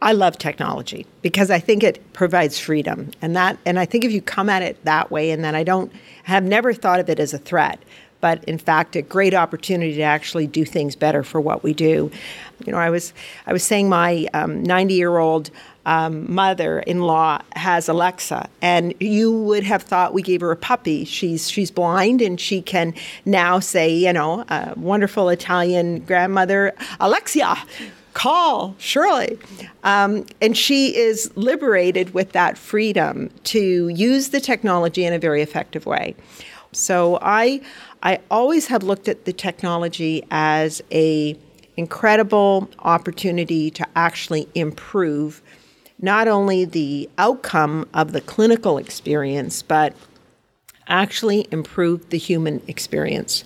I 0.00 0.12
love 0.12 0.38
technology 0.38 1.06
because 1.20 1.50
I 1.50 1.60
think 1.60 1.82
it 1.82 2.12
provides 2.14 2.58
freedom, 2.58 3.10
and 3.20 3.36
that, 3.36 3.58
and 3.66 3.78
I 3.78 3.84
think 3.84 4.04
if 4.04 4.12
you 4.12 4.22
come 4.22 4.48
at 4.48 4.62
it 4.62 4.82
that 4.84 5.10
way, 5.10 5.30
and 5.30 5.44
then 5.44 5.54
I 5.54 5.64
don't 5.64 5.92
have 6.24 6.44
never 6.44 6.72
thought 6.72 6.98
of 6.98 7.10
it 7.10 7.20
as 7.20 7.34
a 7.34 7.38
threat 7.38 7.78
but 8.24 8.42
in 8.44 8.56
fact 8.56 8.96
a 8.96 9.02
great 9.02 9.34
opportunity 9.34 9.96
to 9.96 10.00
actually 10.00 10.46
do 10.46 10.64
things 10.64 10.96
better 10.96 11.22
for 11.22 11.42
what 11.42 11.62
we 11.62 11.74
do. 11.74 12.10
You 12.64 12.72
know, 12.72 12.78
I 12.78 12.88
was 12.88 13.12
I 13.46 13.52
was 13.52 13.62
saying 13.62 13.90
my 13.90 14.26
90 14.32 14.64
um, 14.72 14.88
year 14.88 15.18
old 15.18 15.50
um, 15.84 16.32
mother-in-law 16.32 17.42
has 17.54 17.86
Alexa, 17.86 18.48
and 18.62 18.94
you 18.98 19.30
would 19.30 19.62
have 19.64 19.82
thought 19.82 20.14
we 20.14 20.22
gave 20.22 20.40
her 20.40 20.50
a 20.50 20.56
puppy. 20.56 21.04
She's 21.04 21.50
she's 21.50 21.70
blind, 21.70 22.22
and 22.22 22.40
she 22.40 22.62
can 22.62 22.94
now 23.26 23.58
say, 23.58 23.94
you 23.94 24.14
know, 24.14 24.46
a 24.48 24.72
wonderful 24.74 25.28
Italian 25.28 25.98
grandmother, 25.98 26.72
Alexia, 27.00 27.56
call 28.14 28.74
Shirlee. 28.78 29.38
Um, 29.82 30.24
and 30.40 30.56
she 30.56 30.96
is 30.96 31.30
liberated 31.36 32.14
with 32.14 32.32
that 32.32 32.56
freedom 32.56 33.28
to 33.52 33.88
use 33.88 34.30
the 34.30 34.40
technology 34.40 35.04
in 35.04 35.12
a 35.12 35.18
very 35.18 35.42
effective 35.42 35.84
way. 35.84 36.16
So 36.76 37.18
I, 37.22 37.60
I 38.02 38.20
always 38.30 38.66
have 38.66 38.82
looked 38.82 39.08
at 39.08 39.24
the 39.24 39.32
technology 39.32 40.24
as 40.30 40.82
a 40.90 41.36
incredible 41.76 42.68
opportunity 42.80 43.70
to 43.70 43.86
actually 43.96 44.48
improve 44.54 45.42
not 46.00 46.28
only 46.28 46.64
the 46.64 47.08
outcome 47.18 47.88
of 47.94 48.12
the 48.12 48.20
clinical 48.20 48.78
experience, 48.78 49.62
but 49.62 49.94
actually 50.88 51.46
improve 51.50 52.10
the 52.10 52.18
human 52.18 52.62
experience. 52.68 53.44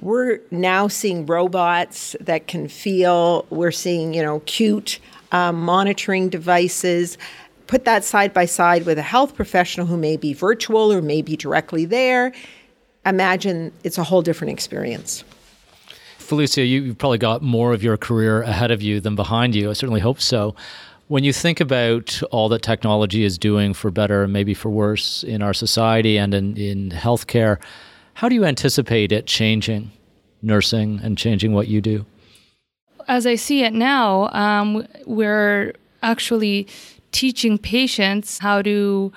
We're 0.00 0.40
now 0.50 0.88
seeing 0.88 1.26
robots 1.26 2.14
that 2.20 2.46
can 2.46 2.68
feel. 2.68 3.46
We're 3.50 3.72
seeing, 3.72 4.14
you 4.14 4.22
know, 4.22 4.40
cute 4.40 5.00
um, 5.32 5.60
monitoring 5.60 6.28
devices. 6.28 7.18
Put 7.66 7.84
that 7.86 8.04
side 8.04 8.32
by 8.32 8.44
side 8.44 8.86
with 8.86 8.98
a 8.98 9.02
health 9.02 9.34
professional 9.34 9.86
who 9.86 9.96
may 9.96 10.16
be 10.16 10.32
virtual 10.32 10.92
or 10.92 11.02
may 11.02 11.22
be 11.22 11.36
directly 11.36 11.84
there. 11.86 12.32
Imagine 13.06 13.72
it's 13.84 13.98
a 13.98 14.04
whole 14.04 14.20
different 14.20 14.52
experience. 14.52 15.24
Felicia, 16.18 16.64
you, 16.64 16.88
have 16.88 16.98
probably 16.98 17.18
got 17.18 17.40
more 17.40 17.72
of 17.72 17.82
your 17.82 17.96
career 17.96 18.42
ahead 18.42 18.72
of 18.72 18.82
you 18.82 19.00
than 19.00 19.14
behind 19.14 19.54
you. 19.54 19.70
I 19.70 19.74
certainly 19.74 20.00
hope 20.00 20.20
so. 20.20 20.56
When 21.06 21.22
you 21.22 21.32
think 21.32 21.60
about 21.60 22.20
all 22.32 22.48
that 22.48 22.62
technology 22.62 23.22
is 23.22 23.38
doing 23.38 23.74
for 23.74 23.92
better 23.92 24.24
and 24.24 24.32
maybe 24.32 24.54
for 24.54 24.70
worse 24.70 25.22
in 25.22 25.40
our 25.40 25.54
society 25.54 26.18
and 26.18 26.34
in, 26.34 26.56
in 26.56 26.90
healthcare, 26.90 27.58
how 28.14 28.28
do 28.28 28.34
you 28.34 28.44
anticipate 28.44 29.12
it 29.12 29.26
changing 29.26 29.92
nursing 30.42 31.00
and 31.02 31.16
changing 31.16 31.52
what 31.52 31.68
you 31.68 31.80
do? 31.80 32.06
As 33.08 33.26
I 33.26 33.36
see 33.36 33.62
it 33.62 33.72
now, 33.72 34.28
um, 34.30 34.86
we're 35.06 35.74
actually 36.02 36.66
teaching 37.12 37.56
patients 37.56 38.38
how 38.38 38.62
to 38.62 39.12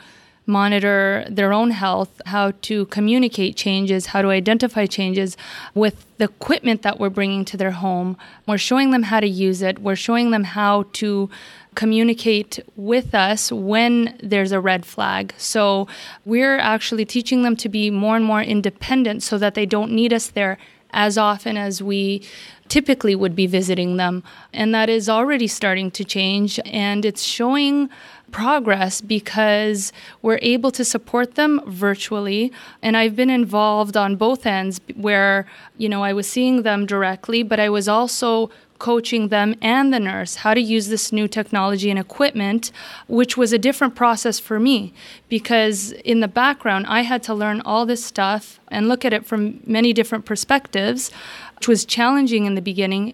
monitor 0.50 1.26
their 1.30 1.54
own 1.54 1.72
health, 1.72 2.22
how 2.26 2.52
to 2.64 2.86
communicate 2.88 3.56
changes, 3.56 4.08
how 4.08 4.22
to 4.22 4.30
identify 4.30 4.86
changes 4.86 5.38
with 5.74 6.06
the 6.18 6.26
equipment 6.26 6.82
that 6.82 7.00
we're 7.00 7.10
bringing 7.10 7.46
to 7.46 7.56
their 7.56 7.72
home. 7.72 8.18
We're 8.48 8.58
showing 8.58 8.92
them 8.92 9.04
how 9.04 9.22
to 9.22 9.28
use 9.28 9.62
it, 9.62 9.80
we're 9.80 9.96
showing 9.96 10.32
them 10.32 10.44
how 10.44 10.84
to 10.94 11.30
communicate 11.76 12.60
with 12.76 13.14
us 13.14 13.52
when 13.52 14.18
there's 14.22 14.52
a 14.52 14.60
red 14.60 14.86
flag. 14.86 15.34
So 15.38 15.88
we're 16.26 16.58
actually 16.58 17.06
teaching 17.06 17.44
them 17.44 17.56
to 17.58 17.70
be 17.70 17.90
more 17.90 18.16
and 18.18 18.26
more 18.26 18.42
independent 18.42 19.24
so 19.24 19.38
that 19.38 19.54
they 19.54 19.66
don't 19.66 19.92
need 19.92 20.12
us 20.12 20.28
there 20.28 20.58
as 20.92 21.18
often 21.18 21.56
as 21.56 21.84
we 21.84 22.24
typically 22.68 23.16
would 23.16 23.36
be 23.36 23.48
visiting 23.48 23.98
them. 23.98 24.24
And 24.54 24.74
that 24.74 24.90
is 24.90 25.08
already 25.08 25.48
starting 25.48 25.92
to 25.92 26.04
change 26.04 26.60
and 26.66 27.06
it's 27.06 27.24
showing 27.24 27.90
progress 28.32 29.02
because 29.02 29.92
we're 30.22 30.40
able 30.42 30.72
to 30.72 30.86
support 30.86 31.36
them 31.36 31.62
virtually. 31.68 32.52
And 32.82 32.96
I've 32.96 33.16
been 33.16 33.30
involved 33.30 33.98
on 33.98 34.16
both 34.16 34.46
ends 34.46 34.80
where 34.96 35.46
you 35.78 35.90
know 35.90 36.04
I 36.04 36.14
was 36.14 36.28
seeing 36.28 36.64
them 36.64 36.86
directly 36.86 37.44
but 37.44 37.60
I 37.60 37.70
was 37.70 37.88
also 37.88 38.50
coaching 38.80 39.28
them 39.28 39.54
and 39.62 39.94
the 39.94 40.00
nurse 40.00 40.36
how 40.36 40.54
to 40.54 40.62
use 40.62 40.88
this 40.88 41.12
new 41.12 41.28
technology 41.28 41.90
and 41.90 42.00
equipment, 42.00 42.72
which 43.08 43.38
was 43.38 43.54
a 43.54 43.58
different 43.58 43.94
process 43.94 44.40
for 44.40 44.60
me 44.60 44.94
because 45.28 45.92
in 45.92 46.22
the 46.22 46.28
background, 46.28 46.86
I 46.88 47.02
had 47.02 47.22
to 47.24 47.34
learn 47.34 47.62
all 47.62 47.86
this 47.86 48.04
stuff 48.04 48.60
and 48.70 48.88
look 48.88 49.06
at 49.06 49.14
it 49.14 49.26
from 49.26 49.60
many 49.66 49.94
different 49.94 50.26
perspectives, 50.26 51.12
which 51.58 51.68
was 51.68 51.86
challenging 51.86 52.46
in 52.46 52.56
the 52.56 52.62
beginning 52.62 53.14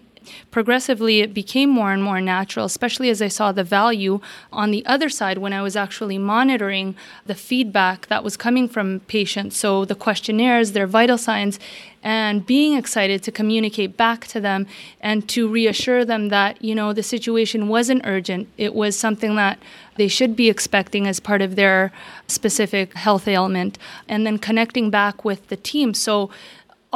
progressively 0.50 1.20
it 1.20 1.34
became 1.34 1.70
more 1.70 1.92
and 1.92 2.02
more 2.02 2.20
natural, 2.20 2.66
especially 2.66 3.10
as 3.10 3.20
I 3.20 3.28
saw 3.28 3.52
the 3.52 3.64
value 3.64 4.20
on 4.52 4.70
the 4.70 4.84
other 4.86 5.08
side 5.08 5.38
when 5.38 5.52
I 5.52 5.62
was 5.62 5.76
actually 5.76 6.18
monitoring 6.18 6.94
the 7.26 7.34
feedback 7.34 8.06
that 8.06 8.24
was 8.24 8.36
coming 8.36 8.68
from 8.68 9.00
patients. 9.00 9.56
So 9.56 9.84
the 9.84 9.94
questionnaires, 9.94 10.72
their 10.72 10.86
vital 10.86 11.18
signs, 11.18 11.58
and 12.02 12.46
being 12.46 12.76
excited 12.76 13.22
to 13.24 13.32
communicate 13.32 13.96
back 13.96 14.26
to 14.28 14.40
them 14.40 14.66
and 15.00 15.28
to 15.28 15.48
reassure 15.48 16.04
them 16.04 16.28
that, 16.28 16.62
you 16.62 16.74
know, 16.74 16.92
the 16.92 17.02
situation 17.02 17.66
wasn't 17.66 18.02
urgent. 18.04 18.48
It 18.56 18.74
was 18.74 18.96
something 18.96 19.34
that 19.36 19.58
they 19.96 20.06
should 20.06 20.36
be 20.36 20.48
expecting 20.48 21.08
as 21.08 21.18
part 21.18 21.42
of 21.42 21.56
their 21.56 21.90
specific 22.28 22.94
health 22.94 23.26
ailment, 23.26 23.78
and 24.08 24.24
then 24.24 24.38
connecting 24.38 24.88
back 24.90 25.24
with 25.24 25.48
the 25.48 25.56
team. 25.56 25.94
So 25.94 26.30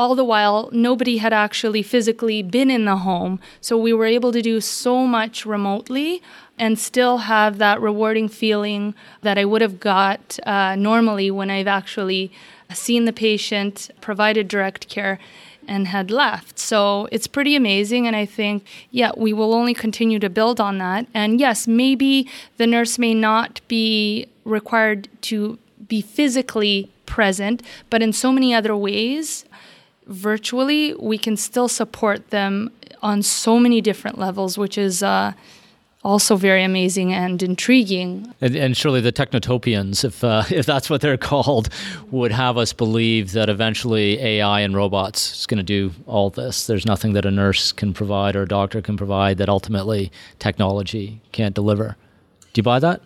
all 0.01 0.15
the 0.15 0.25
while 0.25 0.71
nobody 0.73 1.19
had 1.19 1.31
actually 1.31 1.83
physically 1.83 2.43
been 2.43 2.71
in 2.71 2.87
the 2.87 2.97
home. 2.97 3.39
So 3.61 3.77
we 3.77 3.93
were 3.93 4.07
able 4.07 4.33
to 4.33 4.41
do 4.41 4.59
so 4.59 5.07
much 5.07 5.45
remotely 5.45 6.23
and 6.59 6.79
still 6.79 7.19
have 7.19 7.59
that 7.59 7.83
rewarding 7.83 8.27
feeling 8.27 8.95
that 9.21 9.37
I 9.37 9.45
would 9.45 9.61
have 9.61 9.79
got 9.79 10.39
uh, 10.47 10.75
normally 10.75 11.31
when 11.31 11.51
I've 11.51 11.67
actually 11.67 12.33
seen 12.73 13.05
the 13.05 13.13
patient, 13.13 13.91
provided 14.01 14.49
direct 14.49 14.89
care, 14.89 15.19
and 15.69 15.89
had 15.89 16.11
left. 16.11 16.59
So 16.59 17.07
it's 17.13 17.27
pretty 17.27 17.55
amazing. 17.55 18.07
And 18.07 18.17
I 18.17 18.25
think, 18.25 18.67
yeah, 18.91 19.13
we 19.19 19.35
will 19.35 19.53
only 19.53 19.75
continue 19.75 20.19
to 20.21 20.31
build 20.31 20.63
on 20.63 20.79
that. 20.79 21.09
And 21.13 21.39
yes, 21.39 21.69
maybe 21.69 22.27
the 22.57 22.67
nurse 22.67 22.99
may 22.99 23.13
not 23.13 23.61
be 23.69 24.29
required 24.47 25.09
to 25.29 25.59
be 25.89 26.01
physically 26.01 26.91
present, 27.05 27.63
but 27.91 28.01
in 28.01 28.15
so 28.15 28.33
many 28.33 28.55
other 28.55 28.75
ways, 28.75 29.45
virtually, 30.07 30.95
we 30.95 31.19
can 31.19 31.37
still 31.37 31.69
support 31.69 32.31
them 32.31 32.71
on 33.03 33.23
so 33.23 33.59
many 33.59 33.81
different 33.81 34.19
levels, 34.19 34.59
which 34.59 34.77
is 34.77 35.03
uh, 35.03 35.33
also 36.03 36.37
very 36.37 36.65
amazing 36.65 37.13
and 37.13 37.43
intriguing. 37.43 38.33
And, 38.41 38.57
and 38.57 38.75
Shirlee 38.75 39.03
the 39.03 39.13
technotopians, 39.13 40.05
if 40.05 40.25
uh, 40.25 40.45
if 40.51 40.67
that's 40.67 40.91
what 40.91 41.01
they're 41.01 41.17
called, 41.17 41.69
would 42.11 42.33
have 42.33 42.57
us 42.57 42.73
believe 42.73 43.33
that 43.33 43.49
eventually 43.49 44.19
AI 44.21 44.61
and 44.61 44.75
robots 44.75 45.41
is 45.41 45.47
going 45.47 45.59
to 45.59 45.65
do 45.65 45.93
all 46.07 46.31
this. 46.31 46.67
There's 46.67 46.87
nothing 46.87 47.13
that 47.15 47.25
a 47.25 47.31
nurse 47.31 47.73
can 47.73 47.93
provide 47.93 48.37
or 48.37 48.43
a 48.43 48.49
doctor 48.49 48.81
can 48.83 48.97
provide 48.97 49.39
that 49.39 49.49
ultimately 49.49 50.11
technology 50.39 51.21
can't 51.33 51.55
deliver. 51.55 51.97
Do 52.53 52.59
you 52.59 52.63
buy 52.63 52.79
that? 52.81 53.01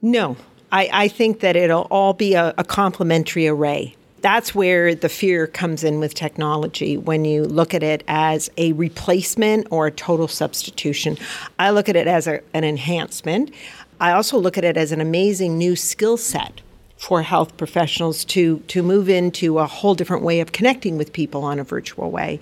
No, 0.00 0.36
I, 0.72 0.88
I 0.92 1.08
think 1.08 1.40
that 1.40 1.56
it'll 1.56 1.86
all 1.90 2.12
be 2.12 2.34
a, 2.34 2.54
a 2.56 2.64
complementary 2.64 3.48
array 3.48 3.96
that's 4.26 4.56
where 4.56 4.92
the 4.92 5.08
fear 5.08 5.46
comes 5.46 5.84
in 5.84 6.00
with 6.00 6.12
technology 6.12 6.96
when 6.96 7.24
you 7.24 7.44
look 7.44 7.72
at 7.72 7.84
it 7.84 8.02
as 8.08 8.50
a 8.56 8.72
replacement 8.72 9.68
or 9.70 9.86
a 9.86 9.92
total 9.92 10.26
substitution. 10.26 11.16
I 11.60 11.70
look 11.70 11.88
at 11.88 11.94
it 11.94 12.08
as 12.08 12.26
a, 12.26 12.40
an 12.52 12.64
enhancement. 12.64 13.52
I 14.00 14.10
also 14.10 14.36
look 14.36 14.58
at 14.58 14.64
it 14.64 14.76
as 14.76 14.90
an 14.90 15.00
amazing 15.00 15.56
new 15.56 15.76
skill 15.76 16.16
set 16.16 16.60
for 16.96 17.22
health 17.22 17.56
professionals 17.56 18.24
to 18.24 18.58
to 18.66 18.82
move 18.82 19.08
into 19.08 19.60
a 19.60 19.66
whole 19.66 19.94
different 19.94 20.24
way 20.24 20.40
of 20.40 20.50
connecting 20.50 20.98
with 20.98 21.12
people 21.12 21.44
on 21.44 21.60
a 21.60 21.64
virtual 21.64 22.10
way. 22.10 22.40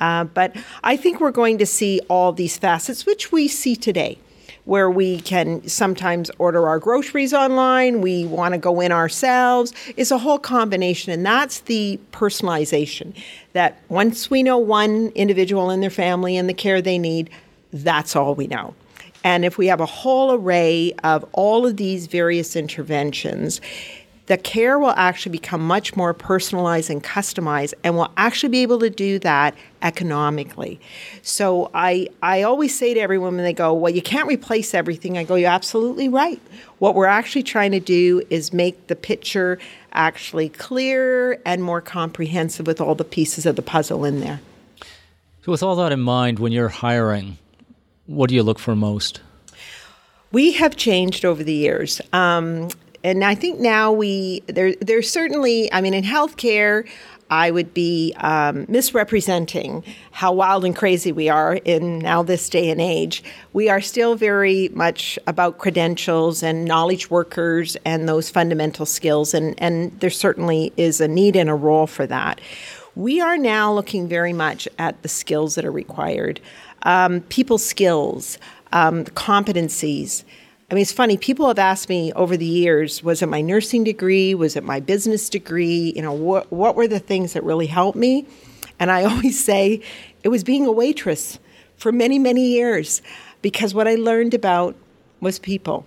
Uh, 0.00 0.24
but 0.24 0.56
I 0.82 0.96
think 0.96 1.20
we're 1.20 1.30
going 1.30 1.58
to 1.58 1.66
see 1.66 2.00
all 2.08 2.32
these 2.32 2.58
facets, 2.58 3.06
which 3.06 3.30
we 3.30 3.46
see 3.46 3.76
today 3.76 4.18
where 4.70 4.88
we 4.88 5.18
can 5.22 5.66
sometimes 5.66 6.30
order 6.38 6.68
our 6.68 6.78
groceries 6.78 7.34
online, 7.34 8.00
we 8.00 8.24
want 8.24 8.54
to 8.54 8.58
go 8.58 8.80
in 8.80 8.92
ourselves. 8.92 9.74
It's 9.96 10.12
a 10.12 10.18
whole 10.18 10.38
combination, 10.38 11.12
and 11.12 11.26
that's 11.26 11.58
the 11.62 11.98
personalization. 12.12 13.12
That 13.52 13.82
once 13.88 14.30
we 14.30 14.44
know 14.44 14.58
one 14.58 15.08
individual 15.16 15.70
and 15.70 15.82
their 15.82 15.90
family 15.90 16.36
and 16.36 16.48
the 16.48 16.54
care 16.54 16.80
they 16.80 16.98
need, 16.98 17.30
that's 17.72 18.14
all 18.14 18.36
we 18.36 18.46
know. 18.46 18.76
And 19.24 19.44
if 19.44 19.58
we 19.58 19.66
have 19.66 19.80
a 19.80 19.86
whole 19.86 20.34
array 20.34 20.92
of 21.02 21.28
all 21.32 21.66
of 21.66 21.76
these 21.76 22.06
various 22.06 22.54
interventions, 22.54 23.60
the 24.30 24.38
care 24.38 24.78
will 24.78 24.94
actually 24.96 25.32
become 25.32 25.60
much 25.60 25.96
more 25.96 26.14
personalized 26.14 26.88
and 26.88 27.02
customized 27.02 27.74
and 27.82 27.96
will 27.96 28.12
actually 28.16 28.48
be 28.48 28.62
able 28.62 28.78
to 28.78 28.88
do 28.88 29.18
that 29.18 29.56
economically. 29.82 30.78
So 31.20 31.68
I 31.74 32.06
I 32.22 32.42
always 32.42 32.78
say 32.78 32.94
to 32.94 33.00
everyone 33.00 33.34
when 33.34 33.42
they 33.42 33.52
go, 33.52 33.74
"Well, 33.74 33.92
you 33.92 34.00
can't 34.00 34.28
replace 34.28 34.72
everything." 34.72 35.18
I 35.18 35.24
go, 35.24 35.34
"You're 35.34 35.50
absolutely 35.50 36.08
right. 36.08 36.40
What 36.78 36.94
we're 36.94 37.06
actually 37.06 37.42
trying 37.42 37.72
to 37.72 37.80
do 37.80 38.22
is 38.30 38.52
make 38.52 38.86
the 38.86 38.94
picture 38.94 39.58
actually 39.92 40.50
clearer 40.50 41.38
and 41.44 41.60
more 41.64 41.80
comprehensive 41.80 42.68
with 42.68 42.80
all 42.80 42.94
the 42.94 43.02
pieces 43.02 43.46
of 43.46 43.56
the 43.56 43.62
puzzle 43.62 44.04
in 44.04 44.20
there." 44.20 44.38
So 45.44 45.50
with 45.50 45.64
all 45.64 45.74
that 45.74 45.90
in 45.90 46.02
mind, 46.02 46.38
when 46.38 46.52
you're 46.52 46.68
hiring, 46.68 47.38
what 48.06 48.28
do 48.28 48.36
you 48.36 48.44
look 48.44 48.60
for 48.60 48.76
most? 48.76 49.22
We 50.30 50.52
have 50.52 50.76
changed 50.76 51.24
over 51.24 51.42
the 51.42 51.52
years. 51.52 52.00
Um, 52.12 52.68
and 53.02 53.24
I 53.24 53.34
think 53.34 53.60
now 53.60 53.92
we 53.92 54.42
there 54.46 54.74
there's 54.80 55.10
certainly 55.10 55.72
I 55.72 55.80
mean 55.80 55.94
in 55.94 56.04
healthcare 56.04 56.86
I 57.32 57.52
would 57.52 57.72
be 57.72 58.12
um, 58.16 58.66
misrepresenting 58.68 59.84
how 60.10 60.32
wild 60.32 60.64
and 60.64 60.74
crazy 60.74 61.12
we 61.12 61.28
are 61.28 61.54
in 61.64 62.00
now 62.00 62.24
this 62.24 62.48
day 62.48 62.70
and 62.70 62.80
age. 62.80 63.22
We 63.52 63.68
are 63.68 63.80
still 63.80 64.16
very 64.16 64.68
much 64.70 65.16
about 65.28 65.58
credentials 65.58 66.42
and 66.42 66.64
knowledge 66.64 67.08
workers 67.08 67.76
and 67.84 68.08
those 68.08 68.30
fundamental 68.30 68.84
skills, 68.84 69.32
and, 69.32 69.54
and 69.58 69.92
there 70.00 70.10
certainly 70.10 70.72
is 70.76 71.00
a 71.00 71.06
need 71.06 71.36
and 71.36 71.48
a 71.48 71.54
role 71.54 71.86
for 71.86 72.04
that. 72.08 72.40
We 72.96 73.20
are 73.20 73.38
now 73.38 73.72
looking 73.72 74.08
very 74.08 74.32
much 74.32 74.66
at 74.76 75.00
the 75.02 75.08
skills 75.08 75.54
that 75.54 75.64
are 75.64 75.70
required. 75.70 76.40
um, 76.82 77.20
people 77.22 77.58
skills, 77.58 78.38
um, 78.72 79.04
competencies. 79.04 80.24
I 80.70 80.74
mean, 80.74 80.82
it's 80.82 80.92
funny. 80.92 81.16
People 81.16 81.48
have 81.48 81.58
asked 81.58 81.88
me 81.88 82.12
over 82.12 82.36
the 82.36 82.46
years, 82.46 83.02
was 83.02 83.22
it 83.22 83.26
my 83.26 83.40
nursing 83.40 83.82
degree? 83.82 84.36
Was 84.36 84.54
it 84.54 84.62
my 84.62 84.78
business 84.78 85.28
degree? 85.28 85.92
You 85.96 86.02
know, 86.02 86.12
what, 86.12 86.52
what 86.52 86.76
were 86.76 86.86
the 86.86 87.00
things 87.00 87.32
that 87.32 87.42
really 87.42 87.66
helped 87.66 87.98
me? 87.98 88.28
And 88.78 88.88
I 88.88 89.04
always 89.10 89.42
say 89.42 89.82
it 90.22 90.28
was 90.28 90.44
being 90.44 90.66
a 90.66 90.72
waitress 90.72 91.40
for 91.76 91.90
many, 91.90 92.20
many 92.20 92.46
years 92.46 93.02
because 93.42 93.74
what 93.74 93.88
I 93.88 93.96
learned 93.96 94.32
about 94.32 94.76
was 95.20 95.40
people 95.40 95.86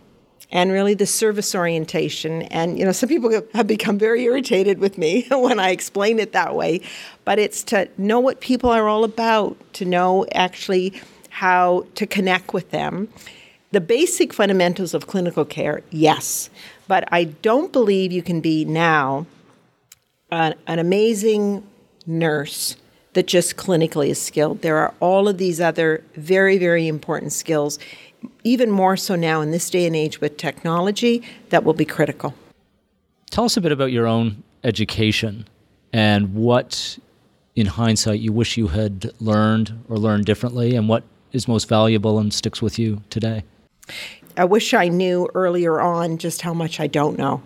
and 0.52 0.70
really 0.70 0.94
the 0.94 1.06
service 1.06 1.56
orientation. 1.56 2.42
And, 2.44 2.78
you 2.78 2.84
know, 2.84 2.92
some 2.92 3.08
people 3.08 3.32
have 3.54 3.68
become 3.68 3.98
very 3.98 4.24
irritated 4.24 4.80
with 4.80 4.98
me 4.98 5.26
when 5.32 5.62
I 5.62 5.70
explain 5.70 6.20
it 6.20 6.34
that 6.34 6.56
way, 6.56 6.82
but 7.24 7.40
it's 7.40 7.64
to 7.66 7.88
know 7.98 8.20
what 8.20 8.42
people 8.42 8.70
are 8.70 8.90
all 8.90 9.06
about, 9.06 9.56
to 9.76 9.86
know 9.86 10.26
actually 10.36 11.02
how 11.30 11.86
to 11.96 12.06
connect 12.06 12.54
with 12.54 12.72
them 12.72 13.08
the 13.74 13.82
basic 13.82 14.32
fundamentals 14.34 14.94
of 14.94 15.08
clinical 15.08 15.44
care, 15.44 15.82
yes, 15.90 16.52
but 16.88 17.12
I 17.12 17.24
don't 17.24 17.74
believe 17.74 18.12
you 18.12 18.22
can 18.22 18.40
be 18.40 18.66
now 18.66 19.26
an, 20.32 20.54
an 20.68 20.78
amazing 20.78 21.66
nurse 22.06 22.76
that 23.14 23.26
just 23.26 23.58
clinically 23.58 24.10
is 24.10 24.22
skilled. 24.22 24.62
There 24.62 24.78
are 24.78 24.94
all 25.00 25.28
of 25.28 25.40
these 25.40 25.60
other 25.60 26.04
very, 26.14 26.60
very 26.60 26.88
important 26.88 27.34
skills, 27.34 27.80
even 28.44 28.70
more 28.70 28.96
so 28.96 29.16
now 29.16 29.42
in 29.42 29.50
this 29.50 29.72
day 29.72 29.88
and 29.88 29.96
age 29.96 30.22
with 30.22 30.38
technology, 30.38 31.24
that 31.50 31.64
will 31.64 31.74
be 31.74 31.86
critical. 31.86 32.36
Tell 33.32 33.46
us 33.46 33.58
a 33.58 33.62
bit 33.62 33.72
about 33.72 33.92
your 33.92 34.06
own 34.06 34.44
education 34.64 35.48
and 35.92 36.36
what, 36.36 37.00
in 37.56 37.66
hindsight, 37.66 38.20
you 38.20 38.34
wish 38.34 38.56
you 38.56 38.68
had 38.68 39.12
learned 39.20 39.84
or 39.90 39.98
learned 39.98 40.26
differently, 40.26 40.76
and 40.76 40.88
what 40.88 41.04
is 41.32 41.48
most 41.48 41.68
valuable 41.68 42.20
and 42.20 42.32
sticks 42.32 42.62
with 42.62 42.78
you 42.78 43.02
today. 43.10 43.44
I 44.36 44.46
wish 44.46 44.74
I 44.74 44.88
knew 44.88 45.30
earlier 45.34 45.80
on 45.80 46.18
just 46.18 46.42
how 46.42 46.54
much 46.54 46.80
I 46.80 46.88
don't 46.88 47.18
know. 47.18 47.42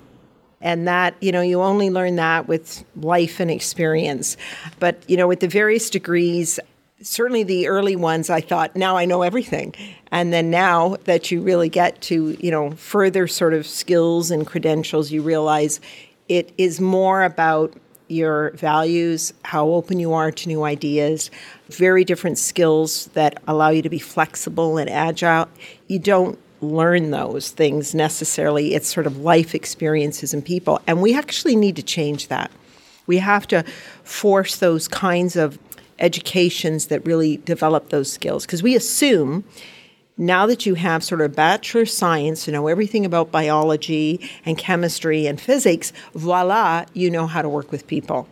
And 0.62 0.88
that, 0.88 1.15
you 1.21 1.32
know, 1.32 1.41
you 1.41 1.62
only 1.62 1.89
learn 1.89 2.15
that 2.15 2.47
with 2.47 2.84
life 2.95 3.39
and 3.39 3.52
experience. 3.52 4.38
But, 4.80 5.04
you 5.08 5.17
know, 5.17 5.28
with 5.28 5.39
the 5.41 5.47
various 5.47 5.89
degrees, 5.89 6.60
certainly 7.02 7.43
the 7.43 7.67
early 7.67 7.95
ones, 7.95 8.30
I 8.30 8.41
thought, 8.41 8.76
now 8.76 8.97
I 8.97 9.06
know 9.06 9.21
everything. 9.21 9.76
And 10.12 10.34
then 10.34 10.50
now 10.50 10.97
that 11.04 11.30
you 11.30 11.41
really 11.41 11.69
get 11.69 12.02
to, 12.04 12.36
you 12.39 12.50
know, 12.50 12.71
further 12.71 13.28
sort 13.28 13.54
of 13.54 13.67
skills 13.67 14.32
and 14.32 14.47
credentials, 14.47 15.12
you 15.12 15.21
realize 15.21 15.80
it 16.28 16.52
is 16.58 16.82
more 16.82 17.23
about 17.23 17.73
your 18.08 18.52
values, 18.52 19.34
how 19.43 19.67
open 19.70 20.00
you 20.00 20.13
are 20.13 20.32
to 20.32 20.48
new 20.48 20.63
ideas, 20.63 21.30
very 21.70 22.04
different 22.04 22.38
skills 22.38 23.08
that 23.08 23.41
allow 23.48 23.70
you 23.70 23.82
to 23.82 23.89
be 23.89 24.00
flexible 24.00 24.78
and 24.78 24.89
agile. 24.89 25.48
You 25.88 26.00
don't 26.00 26.39
learn 26.62 27.12
those 27.12 27.52
things 27.52 27.93
necessarily. 27.93 28.74
It's 28.74 28.91
sort 28.91 29.08
of 29.08 29.17
life 29.17 29.54
experiences 29.54 30.34
and 30.34 30.43
people. 30.43 30.82
And 30.88 31.02
we 31.02 31.15
actually 31.15 31.56
need 31.56 31.76
to 31.76 31.84
change 31.84 32.30
that. 32.30 32.52
We 33.06 33.17
have 33.17 33.48
to 33.48 33.63
force 34.04 34.58
those 34.58 34.88
kinds 34.88 35.36
of 35.36 35.60
educations 36.00 36.88
that 36.88 37.06
really 37.06 37.38
develop 37.38 37.89
those 37.89 38.12
skills 38.12 38.46
because 38.46 38.62
we 38.62 38.76
assume 38.76 39.43
now 40.17 40.45
that 40.47 40.65
you 40.65 40.73
have 40.75 41.03
sort 41.03 41.21
of 41.21 41.36
bachelor 41.36 41.86
science, 41.86 42.45
to 42.45 42.51
know 42.51 42.67
everything 42.67 43.06
about 43.06 43.32
biology 43.32 44.30
and 44.45 44.58
chemistry 44.58 45.27
and 45.27 45.39
physics, 45.39 45.93
voila, 46.13 46.86
you 46.93 47.10
know 47.10 47.27
how 47.27 47.41
to 47.41 47.49
work 47.49 47.71
with 47.71 47.88
people. 47.88 48.27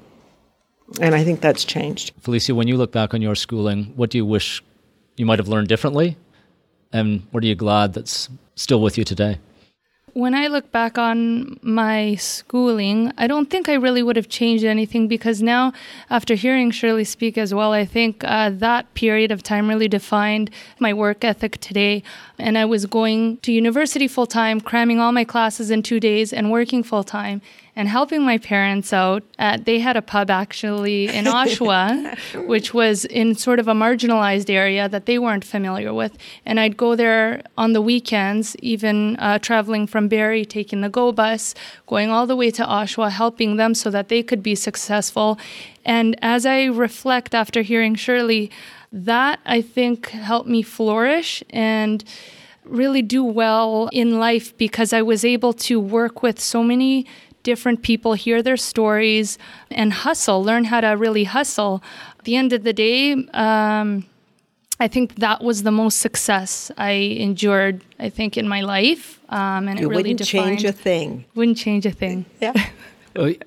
And 1.01 1.15
I 1.15 1.23
think 1.23 1.41
that's 1.41 1.65
changed. 1.65 2.13
Felicia, 2.19 2.53
when 2.55 2.67
you 2.67 2.77
look 2.77 2.91
back 2.91 3.13
on 3.13 3.21
your 3.21 3.35
schooling, 3.35 3.93
what 3.95 4.09
do 4.09 4.17
you 4.17 4.25
wish 4.25 4.63
you 5.17 5.25
might 5.25 5.39
have 5.39 5.47
learned 5.47 5.67
differently? 5.67 6.17
And 6.91 7.23
what 7.31 7.43
are 7.43 7.47
you 7.47 7.55
glad 7.55 7.93
that's 7.93 8.29
still 8.55 8.81
with 8.81 8.97
you 8.97 9.03
today? 9.03 9.39
When 10.15 10.33
I 10.33 10.47
look 10.47 10.71
back 10.71 10.97
on 10.97 11.59
my 11.61 12.15
schooling, 12.15 13.11
I 13.17 13.27
don't 13.27 13.49
think 13.49 13.67
I 13.67 13.73
really 13.73 14.01
would 14.01 14.15
have 14.15 14.29
changed 14.29 14.63
anything 14.63 15.09
because 15.09 15.41
now, 15.41 15.73
after 16.09 16.35
hearing 16.35 16.71
Shirlee 16.71 17.05
speak 17.05 17.37
as 17.37 17.53
well, 17.53 17.73
I 17.73 17.83
think 17.83 18.23
uh, 18.23 18.49
that 18.51 18.93
period 18.93 19.29
of 19.29 19.43
time 19.43 19.67
really 19.67 19.89
defined 19.89 20.51
my 20.79 20.93
work 20.93 21.25
ethic 21.25 21.59
today. 21.59 22.01
And 22.39 22.57
I 22.57 22.63
was 22.63 22.85
going 22.85 23.39
to 23.39 23.51
university 23.51 24.07
full 24.07 24.25
time, 24.25 24.61
cramming 24.61 25.01
all 25.01 25.11
my 25.11 25.25
classes 25.25 25.69
in 25.69 25.83
two 25.83 25.99
days, 25.99 26.31
and 26.31 26.49
working 26.49 26.81
full 26.81 27.03
time 27.03 27.41
and 27.75 27.89
helping 27.89 28.21
my 28.23 28.37
parents 28.37 28.93
out. 28.93 29.23
At, 29.37 29.65
they 29.65 29.79
had 29.79 29.97
a 29.97 30.01
pub 30.01 30.29
actually 30.29 31.07
in 31.07 31.25
Oshawa, 31.39 32.47
which 32.47 32.73
was 32.73 33.05
in 33.05 33.35
sort 33.35 33.59
of 33.59 33.67
a 33.67 33.73
marginalized 33.73 34.49
area 34.49 34.87
that 34.87 35.05
they 35.05 35.19
weren't 35.19 35.43
familiar 35.43 35.93
with. 35.93 36.17
And 36.45 36.59
I'd 36.59 36.77
go 36.77 36.95
there 36.95 37.43
on 37.57 37.73
the 37.73 37.81
weekends, 37.81 38.55
even 38.57 39.17
uh, 39.17 39.39
traveling 39.39 39.87
from 39.87 40.07
Barrie, 40.07 40.45
taking 40.45 40.81
the 40.81 40.89
GO 40.89 41.11
bus, 41.11 41.53
going 41.87 42.09
all 42.09 42.25
the 42.25 42.35
way 42.35 42.51
to 42.51 42.63
Oshawa, 42.63 43.11
helping 43.11 43.57
them 43.57 43.73
so 43.73 43.89
that 43.89 44.09
they 44.09 44.23
could 44.23 44.41
be 44.41 44.55
successful. 44.55 45.37
And 45.83 46.17
as 46.21 46.45
I 46.45 46.65
reflect 46.65 47.35
after 47.35 47.61
hearing 47.61 47.95
Shirlee, 47.95 48.49
that 48.91 49.39
I 49.45 49.61
think 49.61 50.09
helped 50.09 50.47
me 50.47 50.61
flourish 50.61 51.43
and 51.49 52.03
really 52.63 53.01
do 53.01 53.23
well 53.23 53.89
in 53.91 54.19
life 54.19 54.57
because 54.57 54.93
I 54.93 55.01
was 55.01 55.23
able 55.23 55.53
to 55.53 55.79
work 55.79 56.23
with 56.23 56.39
so 56.39 56.63
many 56.63 57.05
different 57.45 57.81
people, 57.83 58.15
hear 58.15 58.43
their 58.43 58.57
stories, 58.57 59.37
and 59.71 59.93
hustle, 59.93 60.43
learn 60.43 60.65
how 60.65 60.81
to 60.81 60.89
really 60.89 61.23
hustle. 61.23 61.81
At 62.19 62.25
the 62.25 62.35
end 62.35 62.51
of 62.51 62.63
the 62.63 62.73
day, 62.73 63.13
um, 63.33 64.05
I 64.79 64.89
think 64.89 65.15
that 65.15 65.41
was 65.41 65.63
the 65.63 65.71
most 65.71 65.99
success 65.99 66.69
I 66.77 66.91
endured, 66.91 67.81
I 67.97 68.09
think, 68.09 68.35
in 68.35 68.47
my 68.49 68.61
life. 68.61 69.21
Um, 69.29 69.69
and 69.69 69.79
it, 69.79 69.83
it 69.83 69.87
really 69.87 70.03
wouldn't 70.03 70.19
defined, 70.19 70.59
change 70.59 70.65
a 70.65 70.73
thing. 70.73 71.25
Wouldn't 71.35 71.57
change 71.57 71.85
a 71.85 71.91
thing. 71.91 72.25
Yeah. 72.41 72.53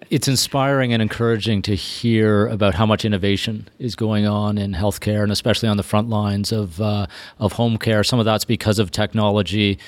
It's 0.08 0.28
inspiring 0.28 0.94
and 0.94 1.02
encouraging 1.02 1.61
to 1.62 1.74
hear 1.74 2.46
about 2.46 2.74
how 2.74 2.87
much 2.87 3.04
innovation 3.04 3.68
is 3.78 3.94
going 3.94 4.26
on 4.26 4.56
in 4.56 4.72
healthcare, 4.72 5.22
and 5.22 5.30
especially 5.30 5.68
on 5.68 5.76
the 5.76 5.82
front 5.82 6.08
lines 6.08 6.52
of 6.52 6.80
uh, 6.80 7.06
of 7.38 7.52
home 7.52 7.76
care. 7.76 8.02
Some 8.02 8.18
of 8.18 8.24
that's 8.24 8.46
because 8.46 8.78
of 8.78 8.90
technology, 8.90 9.78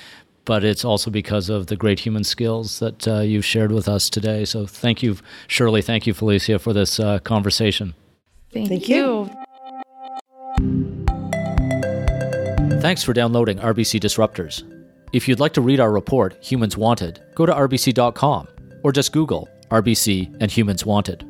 but 0.44 0.64
it's 0.64 0.84
also 0.84 1.10
because 1.10 1.48
of 1.48 1.66
the 1.66 1.76
great 1.76 2.00
human 2.00 2.24
skills 2.24 2.78
that 2.78 3.06
uh, 3.06 3.20
you've 3.20 3.44
shared 3.44 3.72
with 3.72 3.88
us 3.88 4.10
today. 4.10 4.44
So 4.44 4.66
thank 4.66 5.02
you, 5.02 5.16
Shirlee. 5.48 5.84
Thank 5.84 6.06
you, 6.06 6.14
Felicia, 6.14 6.58
for 6.58 6.72
this 6.72 6.98
uh, 6.98 7.18
conversation. 7.20 7.94
Thank, 8.52 8.68
thank 8.68 8.88
you. 8.88 9.30
you. 9.30 11.06
Thanks 12.80 13.04
for 13.04 13.12
downloading 13.12 13.58
RBC 13.58 14.00
Disruptors. 14.00 14.64
If 15.12 15.28
you'd 15.28 15.40
like 15.40 15.52
to 15.54 15.60
read 15.60 15.80
our 15.80 15.92
report, 15.92 16.42
Humans 16.42 16.76
Wanted, 16.76 17.20
go 17.34 17.44
to 17.44 17.52
rbc.com 17.52 18.48
or 18.82 18.92
just 18.92 19.12
Google 19.12 19.48
RBC 19.70 20.36
and 20.40 20.50
Humans 20.50 20.86
Wanted. 20.86 21.26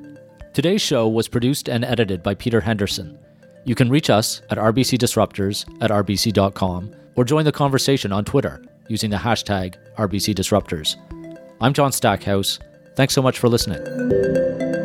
Today's 0.53 0.83
show 0.83 1.09
was 1.09 1.29
produced 1.29 1.69
and 1.69 1.85
edited 1.85 2.23
by 2.23 2.35
Peter 2.35 2.61
Henderson. 2.61 3.19
You 3.65 3.75
can 3.75 3.91
reach 3.91 4.11
us 4.11 4.43
at 4.51 4.59
rbcdisruptors 4.59 5.67
at 5.83 5.91
rbc.com 5.91 6.95
or 7.17 7.25
join 7.25 7.45
the 7.45 7.53
conversation 7.53 8.13
on 8.13 8.25
Twitter 8.25 8.63
using 8.91 9.11
the 9.11 9.17
hashtag 9.17 9.77
RBCDisruptors. 9.97 10.97
I'm 11.61 11.73
John 11.73 11.93
Stackhouse. 11.93 12.59
Thanks 12.97 13.15
so 13.15 13.23
much 13.23 13.39
for 13.39 13.49
listening. 13.49 14.80